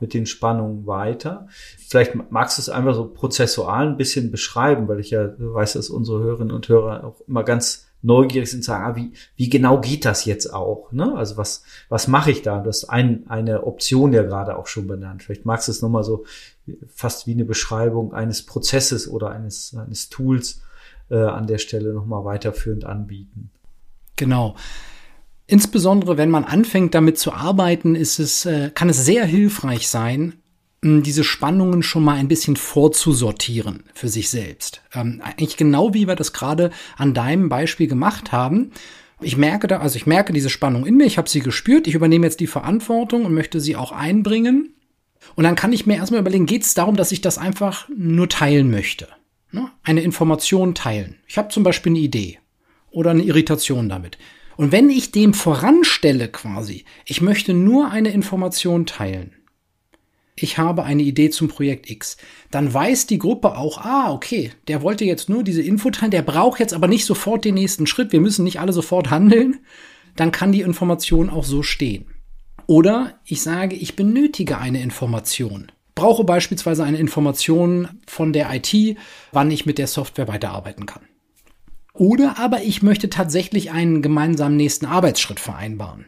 mit 0.00 0.14
den 0.14 0.26
Spannungen 0.26 0.86
weiter. 0.86 1.46
Vielleicht 1.88 2.14
magst 2.30 2.58
du 2.58 2.62
es 2.62 2.68
einfach 2.68 2.94
so 2.94 3.06
prozessual 3.06 3.88
ein 3.88 3.96
bisschen 3.96 4.30
beschreiben, 4.30 4.88
weil 4.88 5.00
ich 5.00 5.10
ja 5.10 5.30
weiß, 5.38 5.74
dass 5.74 5.90
unsere 5.90 6.20
Hörerinnen 6.20 6.54
und 6.54 6.68
Hörer 6.68 7.04
auch 7.04 7.20
immer 7.26 7.44
ganz 7.44 7.86
neugierig 8.02 8.50
sind, 8.50 8.64
sagen, 8.64 8.84
ah, 8.84 8.96
wie, 8.96 9.12
wie 9.36 9.48
genau 9.48 9.80
geht 9.80 10.04
das 10.04 10.24
jetzt 10.24 10.52
auch? 10.52 10.90
Ne? 10.92 11.14
Also 11.16 11.36
was, 11.36 11.64
was 11.88 12.08
mache 12.08 12.30
ich 12.30 12.42
da? 12.42 12.60
Du 12.60 12.68
hast 12.68 12.84
ein, 12.84 13.28
eine 13.28 13.64
Option 13.64 14.12
ja 14.12 14.22
gerade 14.22 14.56
auch 14.56 14.66
schon 14.66 14.86
benannt. 14.86 15.22
Vielleicht 15.22 15.44
magst 15.44 15.68
du 15.68 15.72
es 15.72 15.82
nochmal 15.82 16.04
so 16.04 16.24
fast 16.88 17.26
wie 17.26 17.32
eine 17.32 17.44
Beschreibung 17.44 18.14
eines 18.14 18.46
Prozesses 18.46 19.08
oder 19.08 19.30
eines, 19.30 19.76
eines 19.76 20.08
Tools 20.08 20.62
äh, 21.10 21.16
an 21.16 21.46
der 21.46 21.58
Stelle 21.58 21.92
nochmal 21.92 22.24
weiterführend 22.24 22.84
anbieten. 22.84 23.50
Genau. 24.16 24.56
Insbesondere 25.50 26.16
wenn 26.16 26.30
man 26.30 26.44
anfängt 26.44 26.94
damit 26.94 27.18
zu 27.18 27.32
arbeiten, 27.32 27.96
ist 27.96 28.20
es, 28.20 28.46
äh, 28.46 28.70
kann 28.72 28.88
es 28.88 29.04
sehr 29.04 29.24
hilfreich 29.24 29.88
sein, 29.88 30.34
diese 30.80 31.24
Spannungen 31.24 31.82
schon 31.82 32.04
mal 32.04 32.18
ein 32.18 32.28
bisschen 32.28 32.54
vorzusortieren 32.54 33.82
für 33.92 34.08
sich 34.08 34.30
selbst. 34.30 34.80
Ähm, 34.94 35.20
eigentlich 35.24 35.56
genau 35.56 35.92
wie 35.92 36.06
wir 36.06 36.14
das 36.14 36.32
gerade 36.32 36.70
an 36.96 37.14
deinem 37.14 37.48
Beispiel 37.48 37.88
gemacht 37.88 38.30
haben. 38.30 38.70
Ich 39.20 39.36
merke 39.36 39.66
da, 39.66 39.80
also 39.80 39.96
ich 39.96 40.06
merke 40.06 40.32
diese 40.32 40.50
Spannung 40.50 40.86
in 40.86 40.96
mir, 40.96 41.04
ich 41.04 41.18
habe 41.18 41.28
sie 41.28 41.40
gespürt, 41.40 41.88
ich 41.88 41.96
übernehme 41.96 42.26
jetzt 42.26 42.38
die 42.38 42.46
Verantwortung 42.46 43.24
und 43.24 43.34
möchte 43.34 43.60
sie 43.60 43.74
auch 43.74 43.90
einbringen. 43.90 44.76
Und 45.34 45.42
dann 45.42 45.56
kann 45.56 45.72
ich 45.72 45.84
mir 45.84 45.96
erstmal 45.96 46.20
überlegen, 46.20 46.46
geht 46.46 46.62
es 46.62 46.74
darum, 46.74 46.94
dass 46.94 47.10
ich 47.10 47.22
das 47.22 47.38
einfach 47.38 47.88
nur 47.88 48.28
teilen 48.28 48.70
möchte? 48.70 49.08
Ne? 49.50 49.68
Eine 49.82 50.02
Information 50.02 50.76
teilen. 50.76 51.16
Ich 51.26 51.38
habe 51.38 51.48
zum 51.48 51.64
Beispiel 51.64 51.90
eine 51.90 51.98
Idee 51.98 52.38
oder 52.92 53.10
eine 53.10 53.24
Irritation 53.24 53.88
damit. 53.88 54.16
Und 54.60 54.72
wenn 54.72 54.90
ich 54.90 55.10
dem 55.10 55.32
voranstelle 55.32 56.28
quasi, 56.28 56.84
ich 57.06 57.22
möchte 57.22 57.54
nur 57.54 57.90
eine 57.90 58.10
Information 58.10 58.84
teilen, 58.84 59.32
ich 60.36 60.58
habe 60.58 60.84
eine 60.84 61.02
Idee 61.02 61.30
zum 61.30 61.48
Projekt 61.48 61.88
X, 61.88 62.18
dann 62.50 62.74
weiß 62.74 63.06
die 63.06 63.18
Gruppe 63.18 63.56
auch, 63.56 63.78
ah, 63.78 64.12
okay, 64.12 64.52
der 64.68 64.82
wollte 64.82 65.06
jetzt 65.06 65.30
nur 65.30 65.44
diese 65.44 65.62
Info 65.62 65.88
teilen, 65.88 66.10
der 66.10 66.20
braucht 66.20 66.60
jetzt 66.60 66.74
aber 66.74 66.88
nicht 66.88 67.06
sofort 67.06 67.46
den 67.46 67.54
nächsten 67.54 67.86
Schritt, 67.86 68.12
wir 68.12 68.20
müssen 68.20 68.44
nicht 68.44 68.60
alle 68.60 68.74
sofort 68.74 69.08
handeln, 69.08 69.60
dann 70.14 70.30
kann 70.30 70.52
die 70.52 70.60
Information 70.60 71.30
auch 71.30 71.44
so 71.44 71.62
stehen. 71.62 72.04
Oder 72.66 73.18
ich 73.24 73.40
sage, 73.40 73.76
ich 73.76 73.96
benötige 73.96 74.58
eine 74.58 74.82
Information. 74.82 75.72
Brauche 75.94 76.24
beispielsweise 76.24 76.84
eine 76.84 76.98
Information 76.98 77.88
von 78.06 78.34
der 78.34 78.54
IT, 78.54 78.98
wann 79.32 79.50
ich 79.50 79.64
mit 79.64 79.78
der 79.78 79.86
Software 79.86 80.28
weiterarbeiten 80.28 80.84
kann. 80.84 81.00
Oder 82.00 82.38
aber 82.38 82.62
ich 82.62 82.82
möchte 82.82 83.10
tatsächlich 83.10 83.72
einen 83.72 84.00
gemeinsamen 84.00 84.56
nächsten 84.56 84.86
Arbeitsschritt 84.86 85.38
vereinbaren. 85.38 86.06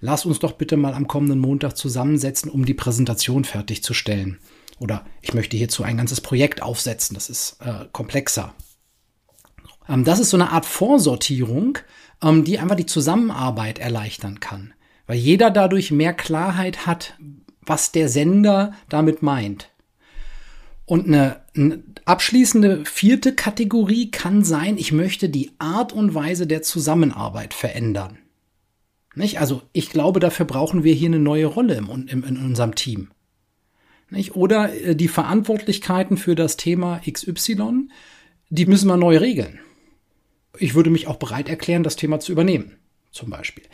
Lass 0.00 0.24
uns 0.24 0.38
doch 0.38 0.52
bitte 0.52 0.78
mal 0.78 0.94
am 0.94 1.06
kommenden 1.06 1.38
Montag 1.38 1.76
zusammensetzen, 1.76 2.50
um 2.50 2.64
die 2.64 2.72
Präsentation 2.72 3.44
fertigzustellen. 3.44 4.38
Oder 4.78 5.04
ich 5.20 5.34
möchte 5.34 5.58
hierzu 5.58 5.82
ein 5.82 5.98
ganzes 5.98 6.22
Projekt 6.22 6.62
aufsetzen, 6.62 7.12
das 7.12 7.28
ist 7.28 7.58
äh, 7.60 7.84
komplexer. 7.92 8.54
Ähm, 9.86 10.04
das 10.04 10.18
ist 10.18 10.30
so 10.30 10.38
eine 10.38 10.50
Art 10.50 10.64
Vorsortierung, 10.64 11.76
ähm, 12.22 12.44
die 12.44 12.58
einfach 12.58 12.76
die 12.76 12.86
Zusammenarbeit 12.86 13.80
erleichtern 13.80 14.40
kann. 14.40 14.72
Weil 15.06 15.18
jeder 15.18 15.50
dadurch 15.50 15.90
mehr 15.90 16.14
Klarheit 16.14 16.86
hat, 16.86 17.18
was 17.60 17.92
der 17.92 18.08
Sender 18.08 18.72
damit 18.88 19.20
meint. 19.20 19.71
Und 20.84 21.06
eine, 21.06 21.40
eine 21.56 21.82
abschließende 22.04 22.84
vierte 22.84 23.34
Kategorie 23.34 24.10
kann 24.10 24.44
sein, 24.44 24.78
ich 24.78 24.92
möchte 24.92 25.28
die 25.28 25.52
Art 25.58 25.92
und 25.92 26.14
Weise 26.14 26.46
der 26.46 26.62
Zusammenarbeit 26.62 27.54
verändern. 27.54 28.18
Nicht? 29.14 29.40
Also 29.40 29.62
ich 29.72 29.90
glaube, 29.90 30.20
dafür 30.20 30.46
brauchen 30.46 30.84
wir 30.84 30.94
hier 30.94 31.08
eine 31.08 31.18
neue 31.18 31.46
Rolle 31.46 31.74
im, 31.76 31.88
im, 32.08 32.24
in 32.24 32.36
unserem 32.36 32.74
Team. 32.74 33.10
Nicht? 34.10 34.34
Oder 34.36 34.74
äh, 34.74 34.96
die 34.96 35.08
Verantwortlichkeiten 35.08 36.16
für 36.16 36.34
das 36.34 36.56
Thema 36.56 37.00
XY, 37.10 37.88
die 38.50 38.66
müssen 38.66 38.88
wir 38.88 38.96
neu 38.96 39.16
regeln. 39.18 39.60
Ich 40.58 40.74
würde 40.74 40.90
mich 40.90 41.06
auch 41.06 41.16
bereit 41.16 41.48
erklären, 41.48 41.82
das 41.82 41.96
Thema 41.96 42.20
zu 42.20 42.32
übernehmen, 42.32 42.76
zum 43.10 43.30
Beispiel. 43.30 43.64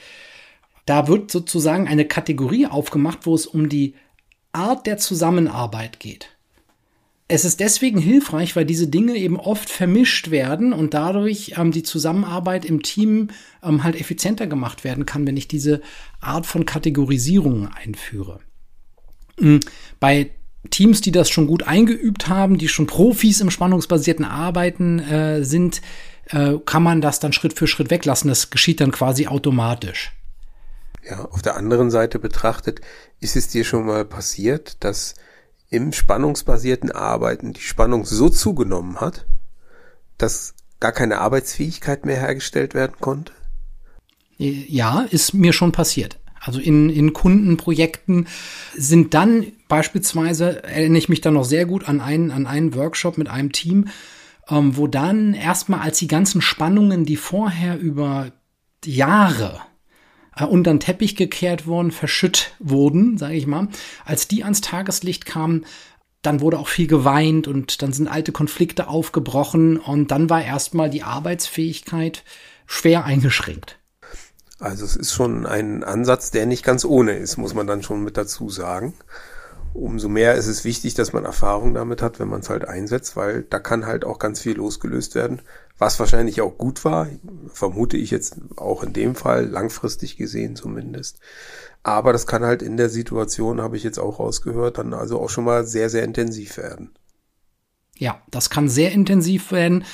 Da 0.86 1.08
wird 1.08 1.30
sozusagen 1.30 1.88
eine 1.88 2.04
Kategorie 2.04 2.66
aufgemacht, 2.66 3.26
wo 3.26 3.34
es 3.34 3.46
um 3.46 3.68
die 3.68 3.94
Art 4.52 4.86
der 4.86 4.98
Zusammenarbeit 4.98 6.00
geht. 6.00 6.37
Es 7.30 7.44
ist 7.44 7.60
deswegen 7.60 7.98
hilfreich, 7.98 8.56
weil 8.56 8.64
diese 8.64 8.88
Dinge 8.88 9.14
eben 9.14 9.38
oft 9.38 9.68
vermischt 9.68 10.30
werden 10.30 10.72
und 10.72 10.94
dadurch 10.94 11.54
ähm, 11.58 11.72
die 11.72 11.82
Zusammenarbeit 11.82 12.64
im 12.64 12.82
Team 12.82 13.28
ähm, 13.62 13.84
halt 13.84 14.00
effizienter 14.00 14.46
gemacht 14.46 14.82
werden 14.82 15.04
kann, 15.04 15.26
wenn 15.26 15.36
ich 15.36 15.46
diese 15.46 15.82
Art 16.20 16.46
von 16.46 16.64
Kategorisierung 16.64 17.68
einführe. 17.68 18.40
Mhm. 19.38 19.60
Bei 20.00 20.30
Teams, 20.70 21.02
die 21.02 21.12
das 21.12 21.28
schon 21.28 21.46
gut 21.46 21.64
eingeübt 21.64 22.28
haben, 22.28 22.56
die 22.56 22.68
schon 22.68 22.86
Profis 22.86 23.42
im 23.42 23.50
spannungsbasierten 23.50 24.24
Arbeiten 24.24 24.98
äh, 24.98 25.44
sind, 25.44 25.82
äh, 26.30 26.54
kann 26.64 26.82
man 26.82 27.02
das 27.02 27.20
dann 27.20 27.34
Schritt 27.34 27.52
für 27.52 27.66
Schritt 27.66 27.90
weglassen. 27.90 28.28
Das 28.28 28.50
geschieht 28.50 28.80
dann 28.80 28.90
quasi 28.90 29.26
automatisch. 29.26 30.12
Ja, 31.08 31.24
auf 31.26 31.42
der 31.42 31.56
anderen 31.56 31.90
Seite 31.90 32.18
betrachtet, 32.18 32.80
ist 33.20 33.36
es 33.36 33.48
dir 33.48 33.64
schon 33.64 33.86
mal 33.86 34.04
passiert, 34.04 34.82
dass 34.82 35.14
im 35.70 35.92
spannungsbasierten 35.92 36.90
Arbeiten 36.90 37.52
die 37.52 37.60
Spannung 37.60 38.04
so 38.04 38.28
zugenommen 38.28 39.00
hat, 39.00 39.26
dass 40.16 40.54
gar 40.80 40.92
keine 40.92 41.18
Arbeitsfähigkeit 41.18 42.06
mehr 42.06 42.16
hergestellt 42.16 42.74
werden 42.74 42.96
konnte? 43.00 43.32
Ja, 44.38 45.02
ist 45.10 45.34
mir 45.34 45.52
schon 45.52 45.72
passiert. 45.72 46.18
Also 46.40 46.60
in, 46.60 46.88
in 46.88 47.12
Kundenprojekten 47.12 48.28
sind 48.74 49.12
dann 49.14 49.46
beispielsweise, 49.66 50.62
erinnere 50.62 50.98
ich 50.98 51.08
mich 51.08 51.20
dann 51.20 51.34
noch 51.34 51.44
sehr 51.44 51.66
gut 51.66 51.88
an 51.88 52.00
einen, 52.00 52.30
an 52.30 52.46
einen 52.46 52.74
Workshop 52.74 53.18
mit 53.18 53.28
einem 53.28 53.52
Team, 53.52 53.88
ähm, 54.48 54.76
wo 54.76 54.86
dann 54.86 55.34
erstmal 55.34 55.80
als 55.80 55.98
die 55.98 56.06
ganzen 56.06 56.40
Spannungen, 56.40 57.04
die 57.04 57.16
vorher 57.16 57.78
über 57.78 58.30
Jahre 58.84 59.60
unter 60.44 60.72
den 60.72 60.80
Teppich 60.80 61.16
gekehrt 61.16 61.66
wurden, 61.66 61.90
verschütt 61.90 62.52
wurden, 62.58 63.18
sage 63.18 63.34
ich 63.34 63.46
mal. 63.46 63.68
Als 64.04 64.28
die 64.28 64.44
ans 64.44 64.60
Tageslicht 64.60 65.26
kamen, 65.26 65.64
dann 66.22 66.40
wurde 66.40 66.58
auch 66.58 66.68
viel 66.68 66.86
geweint 66.86 67.48
und 67.48 67.82
dann 67.82 67.92
sind 67.92 68.08
alte 68.08 68.32
Konflikte 68.32 68.88
aufgebrochen 68.88 69.78
und 69.78 70.10
dann 70.10 70.28
war 70.28 70.44
erstmal 70.44 70.90
die 70.90 71.02
Arbeitsfähigkeit 71.02 72.24
schwer 72.66 73.04
eingeschränkt. 73.04 73.78
Also 74.58 74.84
es 74.84 74.96
ist 74.96 75.12
schon 75.12 75.46
ein 75.46 75.84
Ansatz, 75.84 76.32
der 76.32 76.46
nicht 76.46 76.64
ganz 76.64 76.84
ohne 76.84 77.12
ist, 77.12 77.36
muss 77.36 77.54
man 77.54 77.68
dann 77.68 77.82
schon 77.82 78.02
mit 78.02 78.16
dazu 78.16 78.50
sagen 78.50 78.94
umso 79.74 80.08
mehr 80.08 80.34
ist 80.34 80.46
es 80.46 80.64
wichtig, 80.64 80.94
dass 80.94 81.12
man 81.12 81.24
Erfahrung 81.24 81.74
damit 81.74 82.02
hat, 82.02 82.18
wenn 82.18 82.28
man 82.28 82.40
es 82.40 82.50
halt 82.50 82.66
einsetzt, 82.66 83.16
weil 83.16 83.42
da 83.42 83.58
kann 83.58 83.86
halt 83.86 84.04
auch 84.04 84.18
ganz 84.18 84.40
viel 84.40 84.56
losgelöst 84.56 85.14
werden, 85.14 85.42
was 85.78 86.00
wahrscheinlich 86.00 86.40
auch 86.40 86.58
gut 86.58 86.84
war, 86.84 87.08
vermute 87.52 87.96
ich 87.96 88.10
jetzt 88.10 88.36
auch 88.56 88.82
in 88.82 88.92
dem 88.92 89.14
Fall, 89.14 89.46
langfristig 89.46 90.16
gesehen 90.16 90.56
zumindest. 90.56 91.20
Aber 91.82 92.12
das 92.12 92.26
kann 92.26 92.44
halt 92.44 92.62
in 92.62 92.76
der 92.76 92.88
Situation, 92.88 93.60
habe 93.60 93.76
ich 93.76 93.84
jetzt 93.84 93.98
auch 93.98 94.18
rausgehört, 94.18 94.78
dann 94.78 94.92
also 94.92 95.20
auch 95.20 95.30
schon 95.30 95.44
mal 95.44 95.64
sehr, 95.64 95.88
sehr 95.88 96.02
intensiv 96.02 96.56
werden. 96.56 96.90
Ja, 97.96 98.22
das 98.30 98.50
kann 98.50 98.68
sehr 98.68 98.92
intensiv 98.92 99.52
werden. 99.52 99.84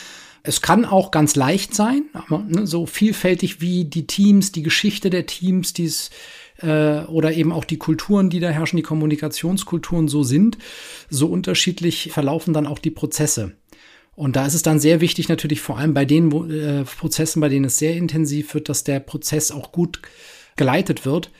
Es 0.43 0.61
kann 0.61 0.85
auch 0.85 1.11
ganz 1.11 1.37
leicht 1.37 1.75
sein, 1.75 2.05
aber, 2.13 2.41
ne, 2.41 2.67
so 2.67 2.85
vielfältig 2.85 3.61
wie 3.63 3.87
die 3.87 4.07
Teams, 4.07 4.53
die 4.53 4.63
Geschichte 4.63 5.09
der 5.09 5.25
Teams, 5.25 5.73
dies 5.73 6.11
äh, 6.65 7.05
oder 7.07 7.33
eben 7.33 7.53
auch 7.53 7.65
die 7.65 7.79
Kulturen, 7.79 8.31
die 8.31 8.41
da 8.41 8.49
herrschen, 8.49 8.77
die 8.77 8.83
Kommunikationskulturen 8.83 10.09
so 10.09 10.23
sind, 10.23 10.59
so 11.11 11.27
unterschiedlich 11.27 12.11
verlaufen 12.13 12.55
dann 12.55 12.67
auch 12.67 12.79
die 12.79 12.91
Prozesse. 12.91 13.57
Und 14.17 14.37
da 14.37 14.47
ist 14.47 14.55
es 14.55 14.63
dann 14.63 14.79
sehr 14.79 15.01
wichtig, 15.01 15.29
natürlich 15.29 15.61
vor 15.61 15.79
allem 15.79 15.93
bei 15.93 16.05
den 16.05 16.31
äh, 16.51 16.85
Prozessen, 16.85 17.41
bei 17.41 17.49
denen 17.49 17.65
es 17.65 17.79
sehr 17.79 17.97
intensiv 17.97 18.55
wird, 18.55 18.69
dass 18.69 18.85
der 18.85 19.01
Prozess 19.01 19.51
auch 19.51 19.73
gut 19.73 20.01
geleitet 20.57 21.05
wird. 21.05 21.31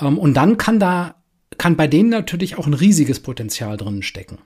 Ähm, 0.00 0.18
und 0.18 0.34
dann 0.34 0.58
kann 0.58 0.80
da, 0.80 1.22
kann 1.58 1.76
bei 1.76 1.86
denen 1.86 2.10
natürlich 2.10 2.58
auch 2.58 2.66
ein 2.66 2.74
riesiges 2.74 3.20
Potenzial 3.20 3.76
drin 3.76 4.02
stecken. 4.02 4.38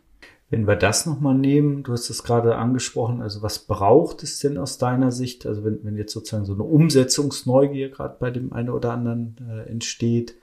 Wenn 0.51 0.67
wir 0.67 0.75
das 0.75 1.07
nochmal 1.07 1.37
nehmen, 1.37 1.85
du 1.85 1.93
hast 1.93 2.11
es 2.11 2.25
gerade 2.25 2.57
angesprochen, 2.57 3.23
also 3.23 3.41
was 3.41 3.61
braucht 3.61 4.25
es 4.25 4.41
denn 4.41 4.59
aus 4.59 4.79
deiner 4.79 5.13
Sicht? 5.13 5.47
Also 5.47 5.65
wenn, 5.65 5.85
wenn 5.85 5.97
jetzt 5.97 6.13
sozusagen 6.13 6.45
so 6.45 6.55
eine 6.55 6.65
Umsetzungsneugier 6.65 7.89
gerade 7.89 8.17
bei 8.19 8.33
dem 8.33 8.53
einen 8.53 8.71
oder 8.71 8.93
anderen 8.93 9.37
äh, 9.49 9.71
entsteht, 9.71 10.35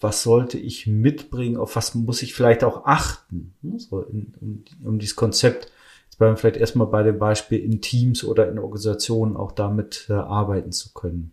was 0.00 0.22
sollte 0.22 0.58
ich 0.58 0.86
mitbringen, 0.86 1.56
auf 1.56 1.76
was 1.76 1.94
muss 1.94 2.22
ich 2.22 2.34
vielleicht 2.34 2.62
auch 2.62 2.84
achten, 2.84 3.54
ne? 3.62 3.78
so 3.78 4.02
in, 4.02 4.34
um, 4.40 4.64
um 4.84 4.98
dieses 4.98 5.16
Konzept, 5.16 5.72
jetzt 6.04 6.18
bleiben 6.18 6.34
wir 6.34 6.36
vielleicht 6.36 6.58
erstmal 6.58 6.88
bei 6.88 7.02
dem 7.02 7.18
Beispiel 7.18 7.58
in 7.60 7.80
Teams 7.80 8.22
oder 8.22 8.50
in 8.50 8.58
Organisationen 8.58 9.34
auch 9.34 9.52
damit 9.52 10.06
äh, 10.10 10.12
arbeiten 10.12 10.72
zu 10.72 10.92
können. 10.92 11.32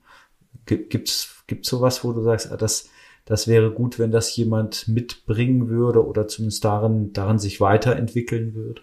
Gibt's 0.66 1.44
gibt's 1.48 1.68
sowas, 1.68 2.06
wo 2.06 2.14
du 2.14 2.24
sagst, 2.24 2.50
ah, 2.50 2.56
das 2.56 2.88
das 3.26 3.48
wäre 3.48 3.72
gut, 3.72 4.00
wenn 4.00 4.12
das 4.12 4.36
jemand 4.36 4.88
mitbringen 4.88 5.70
würde 5.70 6.06
oder 6.06 6.28
zumindest 6.28 6.66
darin, 6.66 7.14
darin 7.14 7.40
sich 7.40 7.62
weiterentwickeln 7.62 8.54
würde? 8.54 8.82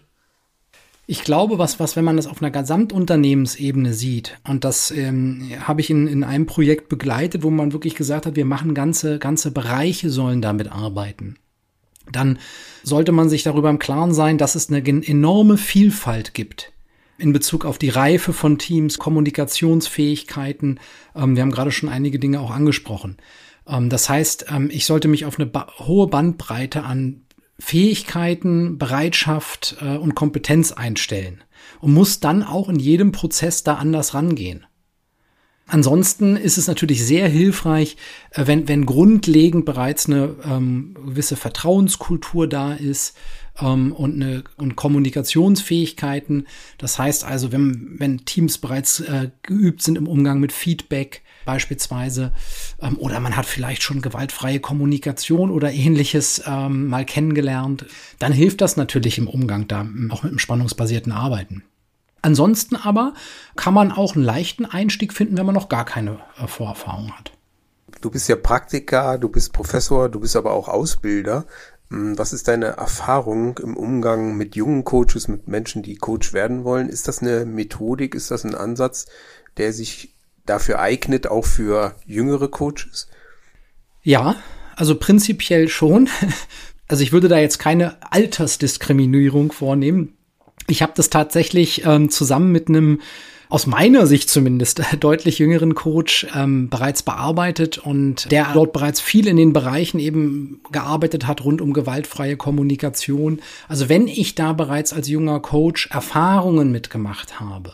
Ich 1.07 1.23
glaube, 1.23 1.57
was, 1.57 1.79
was, 1.79 1.95
wenn 1.95 2.05
man 2.05 2.17
das 2.17 2.27
auf 2.27 2.39
einer 2.41 2.51
Gesamtunternehmensebene 2.51 3.93
sieht, 3.93 4.37
und 4.47 4.63
das 4.63 4.91
ähm, 4.91 5.51
habe 5.59 5.81
ich 5.81 5.89
in, 5.89 6.07
in 6.07 6.23
einem 6.23 6.45
Projekt 6.45 6.87
begleitet, 6.87 7.41
wo 7.41 7.49
man 7.49 7.73
wirklich 7.73 7.95
gesagt 7.95 8.27
hat, 8.27 8.35
wir 8.35 8.45
machen 8.45 8.75
ganze, 8.75 9.17
ganze 9.17 9.49
Bereiche 9.49 10.11
sollen 10.11 10.41
damit 10.41 10.71
arbeiten. 10.71 11.37
Dann 12.11 12.37
sollte 12.83 13.11
man 13.11 13.27
sich 13.27 13.41
darüber 13.41 13.71
im 13.71 13.79
Klaren 13.79 14.13
sein, 14.13 14.37
dass 14.37 14.53
es 14.55 14.69
eine 14.69 14.87
enorme 14.87 15.57
Vielfalt 15.57 16.33
gibt 16.33 16.71
in 17.17 17.33
Bezug 17.33 17.65
auf 17.65 17.77
die 17.77 17.89
Reife 17.89 18.31
von 18.31 18.57
Teams, 18.57 18.97
Kommunikationsfähigkeiten. 18.97 20.79
Ähm, 21.15 21.35
wir 21.35 21.41
haben 21.43 21.51
gerade 21.51 21.71
schon 21.71 21.89
einige 21.89 22.19
Dinge 22.19 22.39
auch 22.39 22.51
angesprochen. 22.51 23.17
Ähm, 23.69 23.89
das 23.89 24.09
heißt, 24.09 24.47
ähm, 24.49 24.69
ich 24.71 24.85
sollte 24.85 25.07
mich 25.07 25.25
auf 25.25 25.39
eine 25.39 25.45
ba 25.45 25.67
hohe 25.79 26.07
Bandbreite 26.07 26.83
an 26.83 27.21
Fähigkeiten, 27.59 28.77
Bereitschaft 28.77 29.77
äh, 29.81 29.97
und 29.97 30.15
Kompetenz 30.15 30.71
einstellen 30.71 31.43
und 31.81 31.93
muss 31.93 32.19
dann 32.19 32.41
auch 32.43 32.69
in 32.69 32.79
jedem 32.79 33.11
Prozess 33.11 33.63
da 33.63 33.75
anders 33.75 34.13
rangehen. 34.13 34.65
Ansonsten 35.67 36.35
ist 36.35 36.57
es 36.57 36.67
natürlich 36.67 37.05
sehr 37.05 37.27
hilfreich, 37.27 37.95
äh, 38.31 38.47
wenn, 38.47 38.67
wenn 38.67 38.85
grundlegend 38.85 39.65
bereits 39.65 40.07
eine 40.07 40.35
ähm, 40.43 40.95
gewisse 41.05 41.35
Vertrauenskultur 41.35 42.47
da 42.47 42.73
ist 42.73 43.15
ähm, 43.59 43.91
und, 43.91 44.15
eine, 44.15 44.43
und 44.57 44.75
Kommunikationsfähigkeiten. 44.75 46.47
Das 46.79 46.97
heißt 46.97 47.23
also, 47.23 47.51
wenn, 47.51 47.95
wenn 47.99 48.25
Teams 48.25 48.57
bereits 48.57 49.01
äh, 49.01 49.29
geübt 49.43 49.83
sind 49.83 49.97
im 49.97 50.07
Umgang 50.07 50.39
mit 50.39 50.53
Feedback, 50.53 51.21
beispielsweise, 51.49 52.31
ähm, 52.79 52.97
oder 52.99 53.19
man 53.19 53.35
hat 53.35 53.47
vielleicht 53.47 53.81
schon 53.81 54.03
gewaltfreie 54.03 54.59
Kommunikation 54.59 55.49
oder 55.49 55.71
ähnliches 55.71 56.43
ähm, 56.45 56.87
mal 56.87 57.05
kennengelernt, 57.05 57.87
dann 58.19 58.31
hilft 58.31 58.61
das 58.61 58.77
natürlich 58.77 59.17
im 59.17 59.27
Umgang 59.27 59.67
da, 59.67 59.81
auch 60.11 60.21
mit 60.21 60.31
dem 60.31 60.37
spannungsbasierten 60.37 61.11
Arbeiten. 61.11 61.63
Ansonsten 62.21 62.75
aber 62.75 63.15
kann 63.55 63.73
man 63.73 63.91
auch 63.91 64.15
einen 64.15 64.23
leichten 64.23 64.65
Einstieg 64.65 65.11
finden, 65.11 65.37
wenn 65.37 65.45
man 65.47 65.55
noch 65.55 65.69
gar 65.69 65.85
keine 65.85 66.19
äh, 66.37 66.45
Vorerfahrung 66.45 67.11
hat. 67.17 67.31
Du 67.99 68.11
bist 68.11 68.29
ja 68.29 68.35
Praktiker, 68.35 69.17
du 69.17 69.27
bist 69.29 69.51
Professor, 69.51 70.07
du 70.07 70.19
bist 70.19 70.35
aber 70.35 70.51
auch 70.51 70.67
Ausbilder. 70.67 71.47
Was 71.89 72.33
ist 72.33 72.47
deine 72.47 72.67
Erfahrung 72.77 73.57
im 73.57 73.75
Umgang 73.75 74.37
mit 74.37 74.55
jungen 74.55 74.83
Coaches, 74.83 75.27
mit 75.27 75.47
Menschen, 75.47 75.81
die 75.81 75.95
Coach 75.95 76.33
werden 76.33 76.63
wollen? 76.63 76.89
Ist 76.89 77.07
das 77.07 77.23
eine 77.23 77.45
Methodik, 77.45 78.13
ist 78.13 78.29
das 78.29 78.43
ein 78.43 78.53
Ansatz, 78.53 79.07
der 79.57 79.73
sich 79.73 80.13
dafür 80.45 80.79
eignet, 80.79 81.27
auch 81.27 81.45
für 81.45 81.95
jüngere 82.05 82.47
Coaches? 82.47 83.07
Ja, 84.01 84.35
also 84.75 84.95
prinzipiell 84.95 85.67
schon. 85.67 86.09
Also 86.91 87.03
ich 87.03 87.11
würde 87.11 87.27
da 87.27 87.37
jetzt 87.37 87.59
keine 87.59 87.97
Altersdiskriminierung 88.11 89.51
vornehmen. 89.51 90.17
Ich 90.65 90.81
habe 90.81 90.93
das 90.95 91.11
tatsächlich 91.11 91.85
ähm, 91.85 92.09
zusammen 92.09 92.51
mit 92.51 92.67
einem 92.67 92.99
aus 93.49 93.65
meiner 93.65 94.05
Sicht 94.05 94.29
zumindest 94.29 94.81
deutlich 94.99 95.39
jüngeren 95.39 95.73
Coach 95.75 96.27
ähm, 96.35 96.69
bereits 96.69 97.03
bearbeitet 97.03 97.79
und 97.79 98.31
der 98.31 98.47
dort 98.53 98.73
bereits 98.73 99.01
viel 99.01 99.27
in 99.27 99.37
den 99.37 99.53
Bereichen 99.53 99.99
eben 99.99 100.61
gearbeitet 100.71 101.27
hat 101.27 101.43
rund 101.43 101.59
um 101.61 101.73
gewaltfreie 101.73 102.37
Kommunikation. 102.37 103.39
Also 103.67 103.89
wenn 103.89 104.07
ich 104.07 104.35
da 104.35 104.53
bereits 104.53 104.93
als 104.93 105.07
junger 105.07 105.39
Coach 105.39 105.89
Erfahrungen 105.91 106.71
mitgemacht 106.71 107.39
habe, 107.39 107.73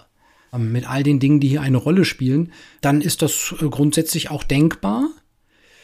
mit 0.57 0.89
all 0.89 1.03
den 1.03 1.19
Dingen, 1.19 1.39
die 1.39 1.47
hier 1.47 1.61
eine 1.61 1.77
Rolle 1.77 2.05
spielen, 2.05 2.51
dann 2.81 3.01
ist 3.01 3.21
das 3.21 3.55
äh, 3.59 3.65
grundsätzlich 3.69 4.31
auch 4.31 4.43
denkbar. 4.43 5.09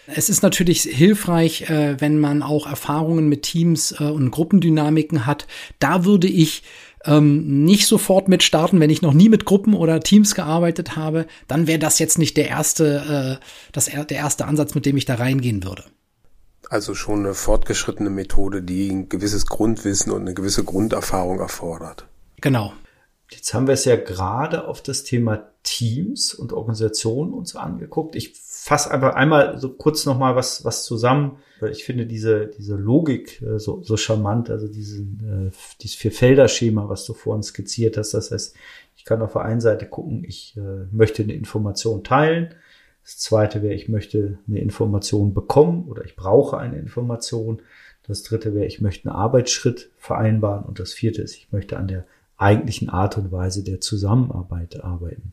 Es 0.08 0.30
ist 0.30 0.42
natürlich 0.44 0.82
hilfreich, 0.82 1.70
äh, 1.70 2.00
wenn 2.00 2.20
man 2.20 2.44
auch 2.44 2.68
Erfahrungen 2.68 3.30
mit 3.30 3.44
Teams 3.44 3.96
äh, 4.00 4.04
und 4.04 4.32
Gruppendynamiken 4.32 5.26
hat. 5.26 5.48
Da 5.80 6.06
würde 6.06 6.28
ich 6.28 6.64
ähm, 7.06 7.64
nicht 7.64 7.88
sofort 7.88 8.28
mit 8.28 8.44
starten, 8.44 8.80
wenn 8.80 8.90
ich 8.90 9.02
noch 9.02 9.14
nie 9.14 9.30
mit 9.30 9.46
Gruppen 9.46 9.74
oder 9.74 10.00
Teams 10.00 10.36
gearbeitet 10.36 10.96
habe, 10.96 11.26
dann 11.48 11.68
wäre 11.68 11.80
das 11.80 12.00
jetzt 12.00 12.18
nicht 12.18 12.38
der 12.38 12.50
erste, 12.50 13.40
äh, 13.40 13.46
das, 13.72 13.86
der 13.86 14.18
erste 14.18 14.46
Ansatz, 14.46 14.76
mit 14.76 14.86
dem 14.86 14.98
ich 14.98 15.06
da 15.06 15.16
reingehen 15.16 15.64
würde. 15.64 15.86
Also 16.70 16.96
schon 16.96 17.20
eine 17.20 17.34
fortgeschrittene 17.34 18.10
Methode, 18.10 18.62
die 18.62 18.90
ein 18.90 19.10
gewisses 19.10 19.46
Grundwissen 19.46 20.12
und 20.12 20.22
eine 20.22 20.34
gewisse 20.34 20.64
Grunderfahrung 20.64 21.40
erfordert. 21.40 22.08
Genau. 22.40 22.74
Jetzt 23.32 23.54
haben 23.54 23.68
wir 23.68 23.74
es 23.74 23.86
ja 23.86 23.96
gerade 23.96 24.68
auf 24.68 24.82
das 24.82 25.04
Thema 25.04 25.48
Teams 25.64 26.34
und 26.34 26.54
Organisationen 26.54 27.34
uns 27.34 27.56
angeguckt. 27.56 28.16
Ich 28.16 28.34
fasse 28.36 28.92
einfach 28.92 29.16
einmal 29.16 29.58
so 29.58 29.70
kurz 29.70 30.06
noch 30.06 30.18
mal 30.18 30.36
was, 30.36 30.66
was 30.66 30.84
zusammen, 30.84 31.38
weil 31.60 31.72
ich 31.72 31.84
finde 31.84 32.06
diese, 32.06 32.48
diese 32.48 32.76
Logik 32.76 33.42
äh, 33.42 33.58
so, 33.58 33.82
so 33.84 33.96
charmant, 33.98 34.50
also 34.50 34.68
diesen, 34.68 35.50
äh, 35.52 35.78
dieses 35.82 35.96
Vier-Felder-Schema, 35.96 36.90
was 36.90 37.06
du 37.06 37.14
vorhin 37.14 37.44
skizziert 37.44 37.98
hast. 37.98 38.14
Das 38.14 38.32
heißt, 38.32 38.56
ich 38.98 39.06
kann 39.06 39.22
auf 39.22 39.34
der 39.34 39.42
einen 39.44 39.62
Seite 39.62 39.88
gucken, 39.88 40.24
ich 40.24 40.56
äh, 40.58 40.86
möchte 40.92 41.24
eine 41.24 41.34
Information 41.34 42.04
teilen. 42.04 42.54
Das 43.04 43.18
zweite 43.18 43.64
wäre, 43.64 43.74
ich 43.74 43.90
möchte 43.90 44.38
eine 44.48 44.60
Information 44.60 45.34
bekommen 45.34 45.88
oder 45.88 46.06
ich 46.06 46.16
brauche 46.16 46.58
eine 46.58 46.78
Information. 46.78 47.62
Das 48.08 48.24
dritte 48.24 48.54
wäre, 48.54 48.66
ich 48.66 48.82
möchte 48.82 49.10
einen 49.10 49.18
Arbeitsschritt 49.18 49.90
vereinbaren. 49.98 50.66
Und 50.66 50.80
das 50.80 50.94
vierte 50.94 51.22
ist, 51.22 51.36
ich 51.36 51.52
möchte 51.52 51.78
an 51.78 51.88
der 51.88 52.06
eigentlichen 52.42 52.90
Art 52.90 53.18
und 53.18 53.32
Weise 53.32 53.64
der 53.64 53.82
Zusammenarbeit 53.82 54.84
arbeiten. 54.84 55.32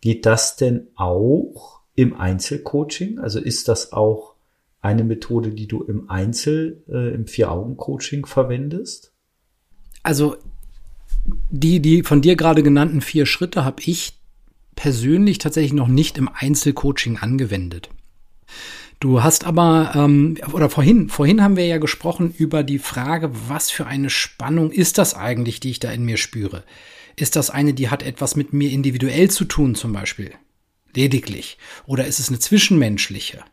Geht 0.00 0.26
das 0.26 0.56
denn 0.56 0.88
auch 0.96 1.80
im 1.94 2.14
Einzelcoaching? 2.18 3.18
Also 3.18 3.40
ist 3.40 3.68
das 3.68 3.92
auch 3.92 4.34
eine 4.80 5.04
Methode, 5.04 5.50
die 5.50 5.66
du 5.66 5.82
im 5.82 6.08
Einzel, 6.10 6.82
äh, 6.88 7.14
im 7.14 7.26
Vier-Augen-Coaching 7.26 8.26
verwendest? 8.26 9.12
Also 10.02 10.36
die, 11.50 11.80
die 11.80 12.02
von 12.02 12.22
dir 12.22 12.36
gerade 12.36 12.62
genannten 12.62 13.00
vier 13.00 13.26
Schritte 13.26 13.64
habe 13.64 13.82
ich 13.84 14.18
persönlich 14.76 15.38
tatsächlich 15.38 15.72
noch 15.72 15.88
nicht 15.88 16.18
im 16.18 16.30
Einzelcoaching 16.32 17.18
angewendet. 17.18 17.90
Du 19.00 19.22
hast 19.22 19.44
aber, 19.44 19.92
ähm, 19.94 20.36
oder 20.52 20.70
vorhin, 20.70 21.08
vorhin 21.08 21.42
haben 21.42 21.56
wir 21.56 21.66
ja 21.66 21.78
gesprochen 21.78 22.34
über 22.36 22.64
die 22.64 22.80
Frage, 22.80 23.30
was 23.48 23.70
für 23.70 23.86
eine 23.86 24.10
Spannung 24.10 24.72
ist 24.72 24.98
das 24.98 25.14
eigentlich, 25.14 25.60
die 25.60 25.70
ich 25.70 25.78
da 25.78 25.92
in 25.92 26.04
mir 26.04 26.16
spüre? 26.16 26.64
Ist 27.14 27.36
das 27.36 27.50
eine, 27.50 27.74
die 27.74 27.90
hat 27.90 28.02
etwas 28.02 28.34
mit 28.34 28.52
mir 28.52 28.70
individuell 28.70 29.30
zu 29.30 29.44
tun, 29.44 29.74
zum 29.76 29.92
Beispiel? 29.92 30.32
Lediglich. 30.94 31.58
Oder 31.86 32.06
ist 32.06 32.18
es 32.18 32.28
eine 32.28 32.40
zwischenmenschliche? 32.40 33.44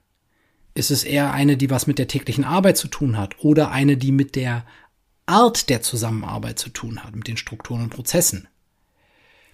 Ist 0.73 0.91
es 0.91 1.03
eher 1.03 1.31
eine, 1.31 1.57
die 1.57 1.69
was 1.69 1.85
mit 1.85 1.99
der 1.99 2.07
täglichen 2.07 2.43
Arbeit 2.43 2.77
zu 2.77 2.87
tun 2.87 3.17
hat? 3.17 3.35
Oder 3.39 3.71
eine, 3.71 3.97
die 3.97 4.11
mit 4.11 4.35
der 4.35 4.65
Art 5.27 5.69
der 5.69 5.81
Zusammenarbeit 5.81 6.59
zu 6.59 6.69
tun 6.69 7.03
hat, 7.03 7.15
mit 7.15 7.27
den 7.27 7.37
Strukturen 7.37 7.83
und 7.83 7.89
Prozessen? 7.89 8.47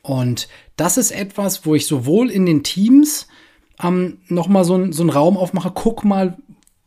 Und 0.01 0.47
das 0.77 0.97
ist 0.97 1.12
etwas, 1.12 1.65
wo 1.65 1.75
ich 1.75 1.86
sowohl 1.86 2.32
in 2.32 2.45
den 2.45 2.63
Teams 2.63 3.27
ähm, 3.84 4.20
nochmal 4.28 4.63
so, 4.63 4.91
so 4.91 5.04
einen 5.04 5.10
Raum 5.10 5.38
aufmache, 5.38 5.72
guck 5.74 6.04
mal, 6.04 6.38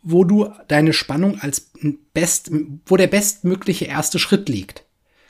wo 0.02 0.24
du 0.24 0.50
deine 0.68 0.92
Spannung 0.92 1.40
als 1.40 1.70
best, 2.12 2.50
wo 2.86 2.96
der 2.96 3.06
bestmögliche 3.06 3.86
erste 3.86 4.18
Schritt 4.18 4.48
liegt. 4.48 4.84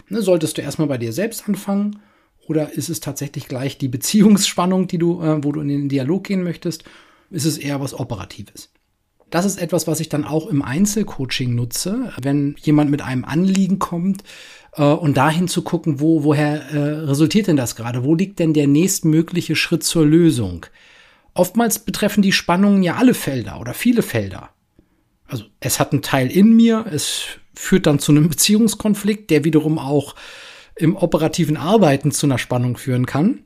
Ne, 0.08 0.20
solltest 0.20 0.58
du 0.58 0.62
erstmal 0.62 0.88
bei 0.88 0.98
dir 0.98 1.12
selbst 1.12 1.48
anfangen 1.48 2.00
oder 2.46 2.72
ist 2.72 2.90
es 2.90 3.00
tatsächlich 3.00 3.48
gleich 3.48 3.78
die 3.78 3.88
Beziehungsspannung, 3.88 4.86
die 4.86 4.98
du, 4.98 5.22
äh, 5.22 5.42
wo 5.42 5.52
du 5.52 5.60
in 5.60 5.68
den 5.68 5.88
Dialog 5.88 6.24
gehen 6.24 6.42
möchtest? 6.42 6.84
Ist 7.30 7.46
es 7.46 7.56
eher 7.56 7.80
was 7.80 7.94
Operatives? 7.94 8.70
Das 9.30 9.46
ist 9.46 9.60
etwas, 9.60 9.86
was 9.86 10.00
ich 10.00 10.08
dann 10.08 10.24
auch 10.24 10.46
im 10.46 10.62
Einzelcoaching 10.62 11.54
nutze, 11.54 12.12
wenn 12.20 12.54
jemand 12.60 12.90
mit 12.90 13.02
einem 13.02 13.24
Anliegen 13.24 13.78
kommt 13.78 14.22
äh, 14.74 14.84
und 14.84 15.16
dahin 15.16 15.48
zu 15.48 15.62
gucken, 15.62 16.00
wo, 16.00 16.22
woher 16.22 16.70
äh, 16.70 16.78
resultiert 17.00 17.46
denn 17.46 17.56
das 17.56 17.74
gerade? 17.74 18.04
Wo 18.04 18.14
liegt 18.14 18.38
denn 18.38 18.52
der 18.52 18.66
nächstmögliche 18.66 19.56
Schritt 19.56 19.82
zur 19.82 20.04
Lösung? 20.04 20.66
Oftmals 21.34 21.80
betreffen 21.80 22.22
die 22.22 22.32
Spannungen 22.32 22.82
ja 22.82 22.94
alle 22.94 23.14
Felder 23.14 23.60
oder 23.60 23.74
viele 23.74 24.02
Felder. 24.02 24.50
Also 25.26 25.44
es 25.60 25.80
hat 25.80 25.92
einen 25.92 26.02
Teil 26.02 26.30
in 26.30 26.54
mir, 26.54 26.86
es 26.92 27.24
führt 27.54 27.86
dann 27.86 27.98
zu 27.98 28.12
einem 28.12 28.28
Beziehungskonflikt, 28.28 29.30
der 29.30 29.44
wiederum 29.44 29.78
auch 29.78 30.14
im 30.76 30.96
operativen 30.96 31.56
Arbeiten 31.56 32.12
zu 32.12 32.26
einer 32.26 32.38
Spannung 32.38 32.76
führen 32.76 33.06
kann. 33.06 33.44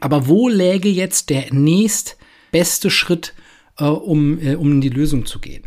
Aber 0.00 0.28
wo 0.28 0.48
läge 0.48 0.88
jetzt 0.88 1.30
der 1.30 1.52
nächstbeste 1.52 2.90
Schritt, 2.90 3.34
äh, 3.78 3.84
um, 3.84 4.38
äh, 4.38 4.54
um 4.54 4.72
in 4.72 4.80
die 4.80 4.88
Lösung 4.88 5.26
zu 5.26 5.40
gehen? 5.40 5.66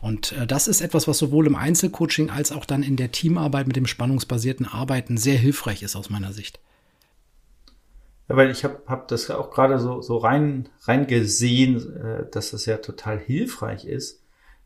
Und 0.00 0.32
äh, 0.32 0.46
das 0.46 0.68
ist 0.68 0.80
etwas, 0.80 1.08
was 1.08 1.18
sowohl 1.18 1.46
im 1.46 1.56
Einzelcoaching 1.56 2.30
als 2.30 2.52
auch 2.52 2.66
dann 2.66 2.82
in 2.82 2.96
der 2.96 3.10
Teamarbeit 3.10 3.66
mit 3.66 3.76
dem 3.76 3.86
spannungsbasierten 3.86 4.66
Arbeiten 4.66 5.16
sehr 5.16 5.38
hilfreich 5.38 5.82
ist 5.82 5.96
aus 5.96 6.10
meiner 6.10 6.32
Sicht. 6.32 6.60
Ja, 8.28 8.36
weil 8.36 8.50
ich 8.50 8.64
habe 8.64 8.82
hab 8.86 9.08
das 9.08 9.30
auch 9.30 9.50
gerade 9.50 9.78
so, 9.78 10.00
so 10.00 10.16
rein, 10.16 10.68
rein 10.82 11.06
gesehen, 11.06 11.96
äh, 11.96 12.30
dass 12.30 12.52
das 12.52 12.66
ja 12.66 12.78
total 12.78 13.18
hilfreich 13.18 13.84
ist, 13.84 14.22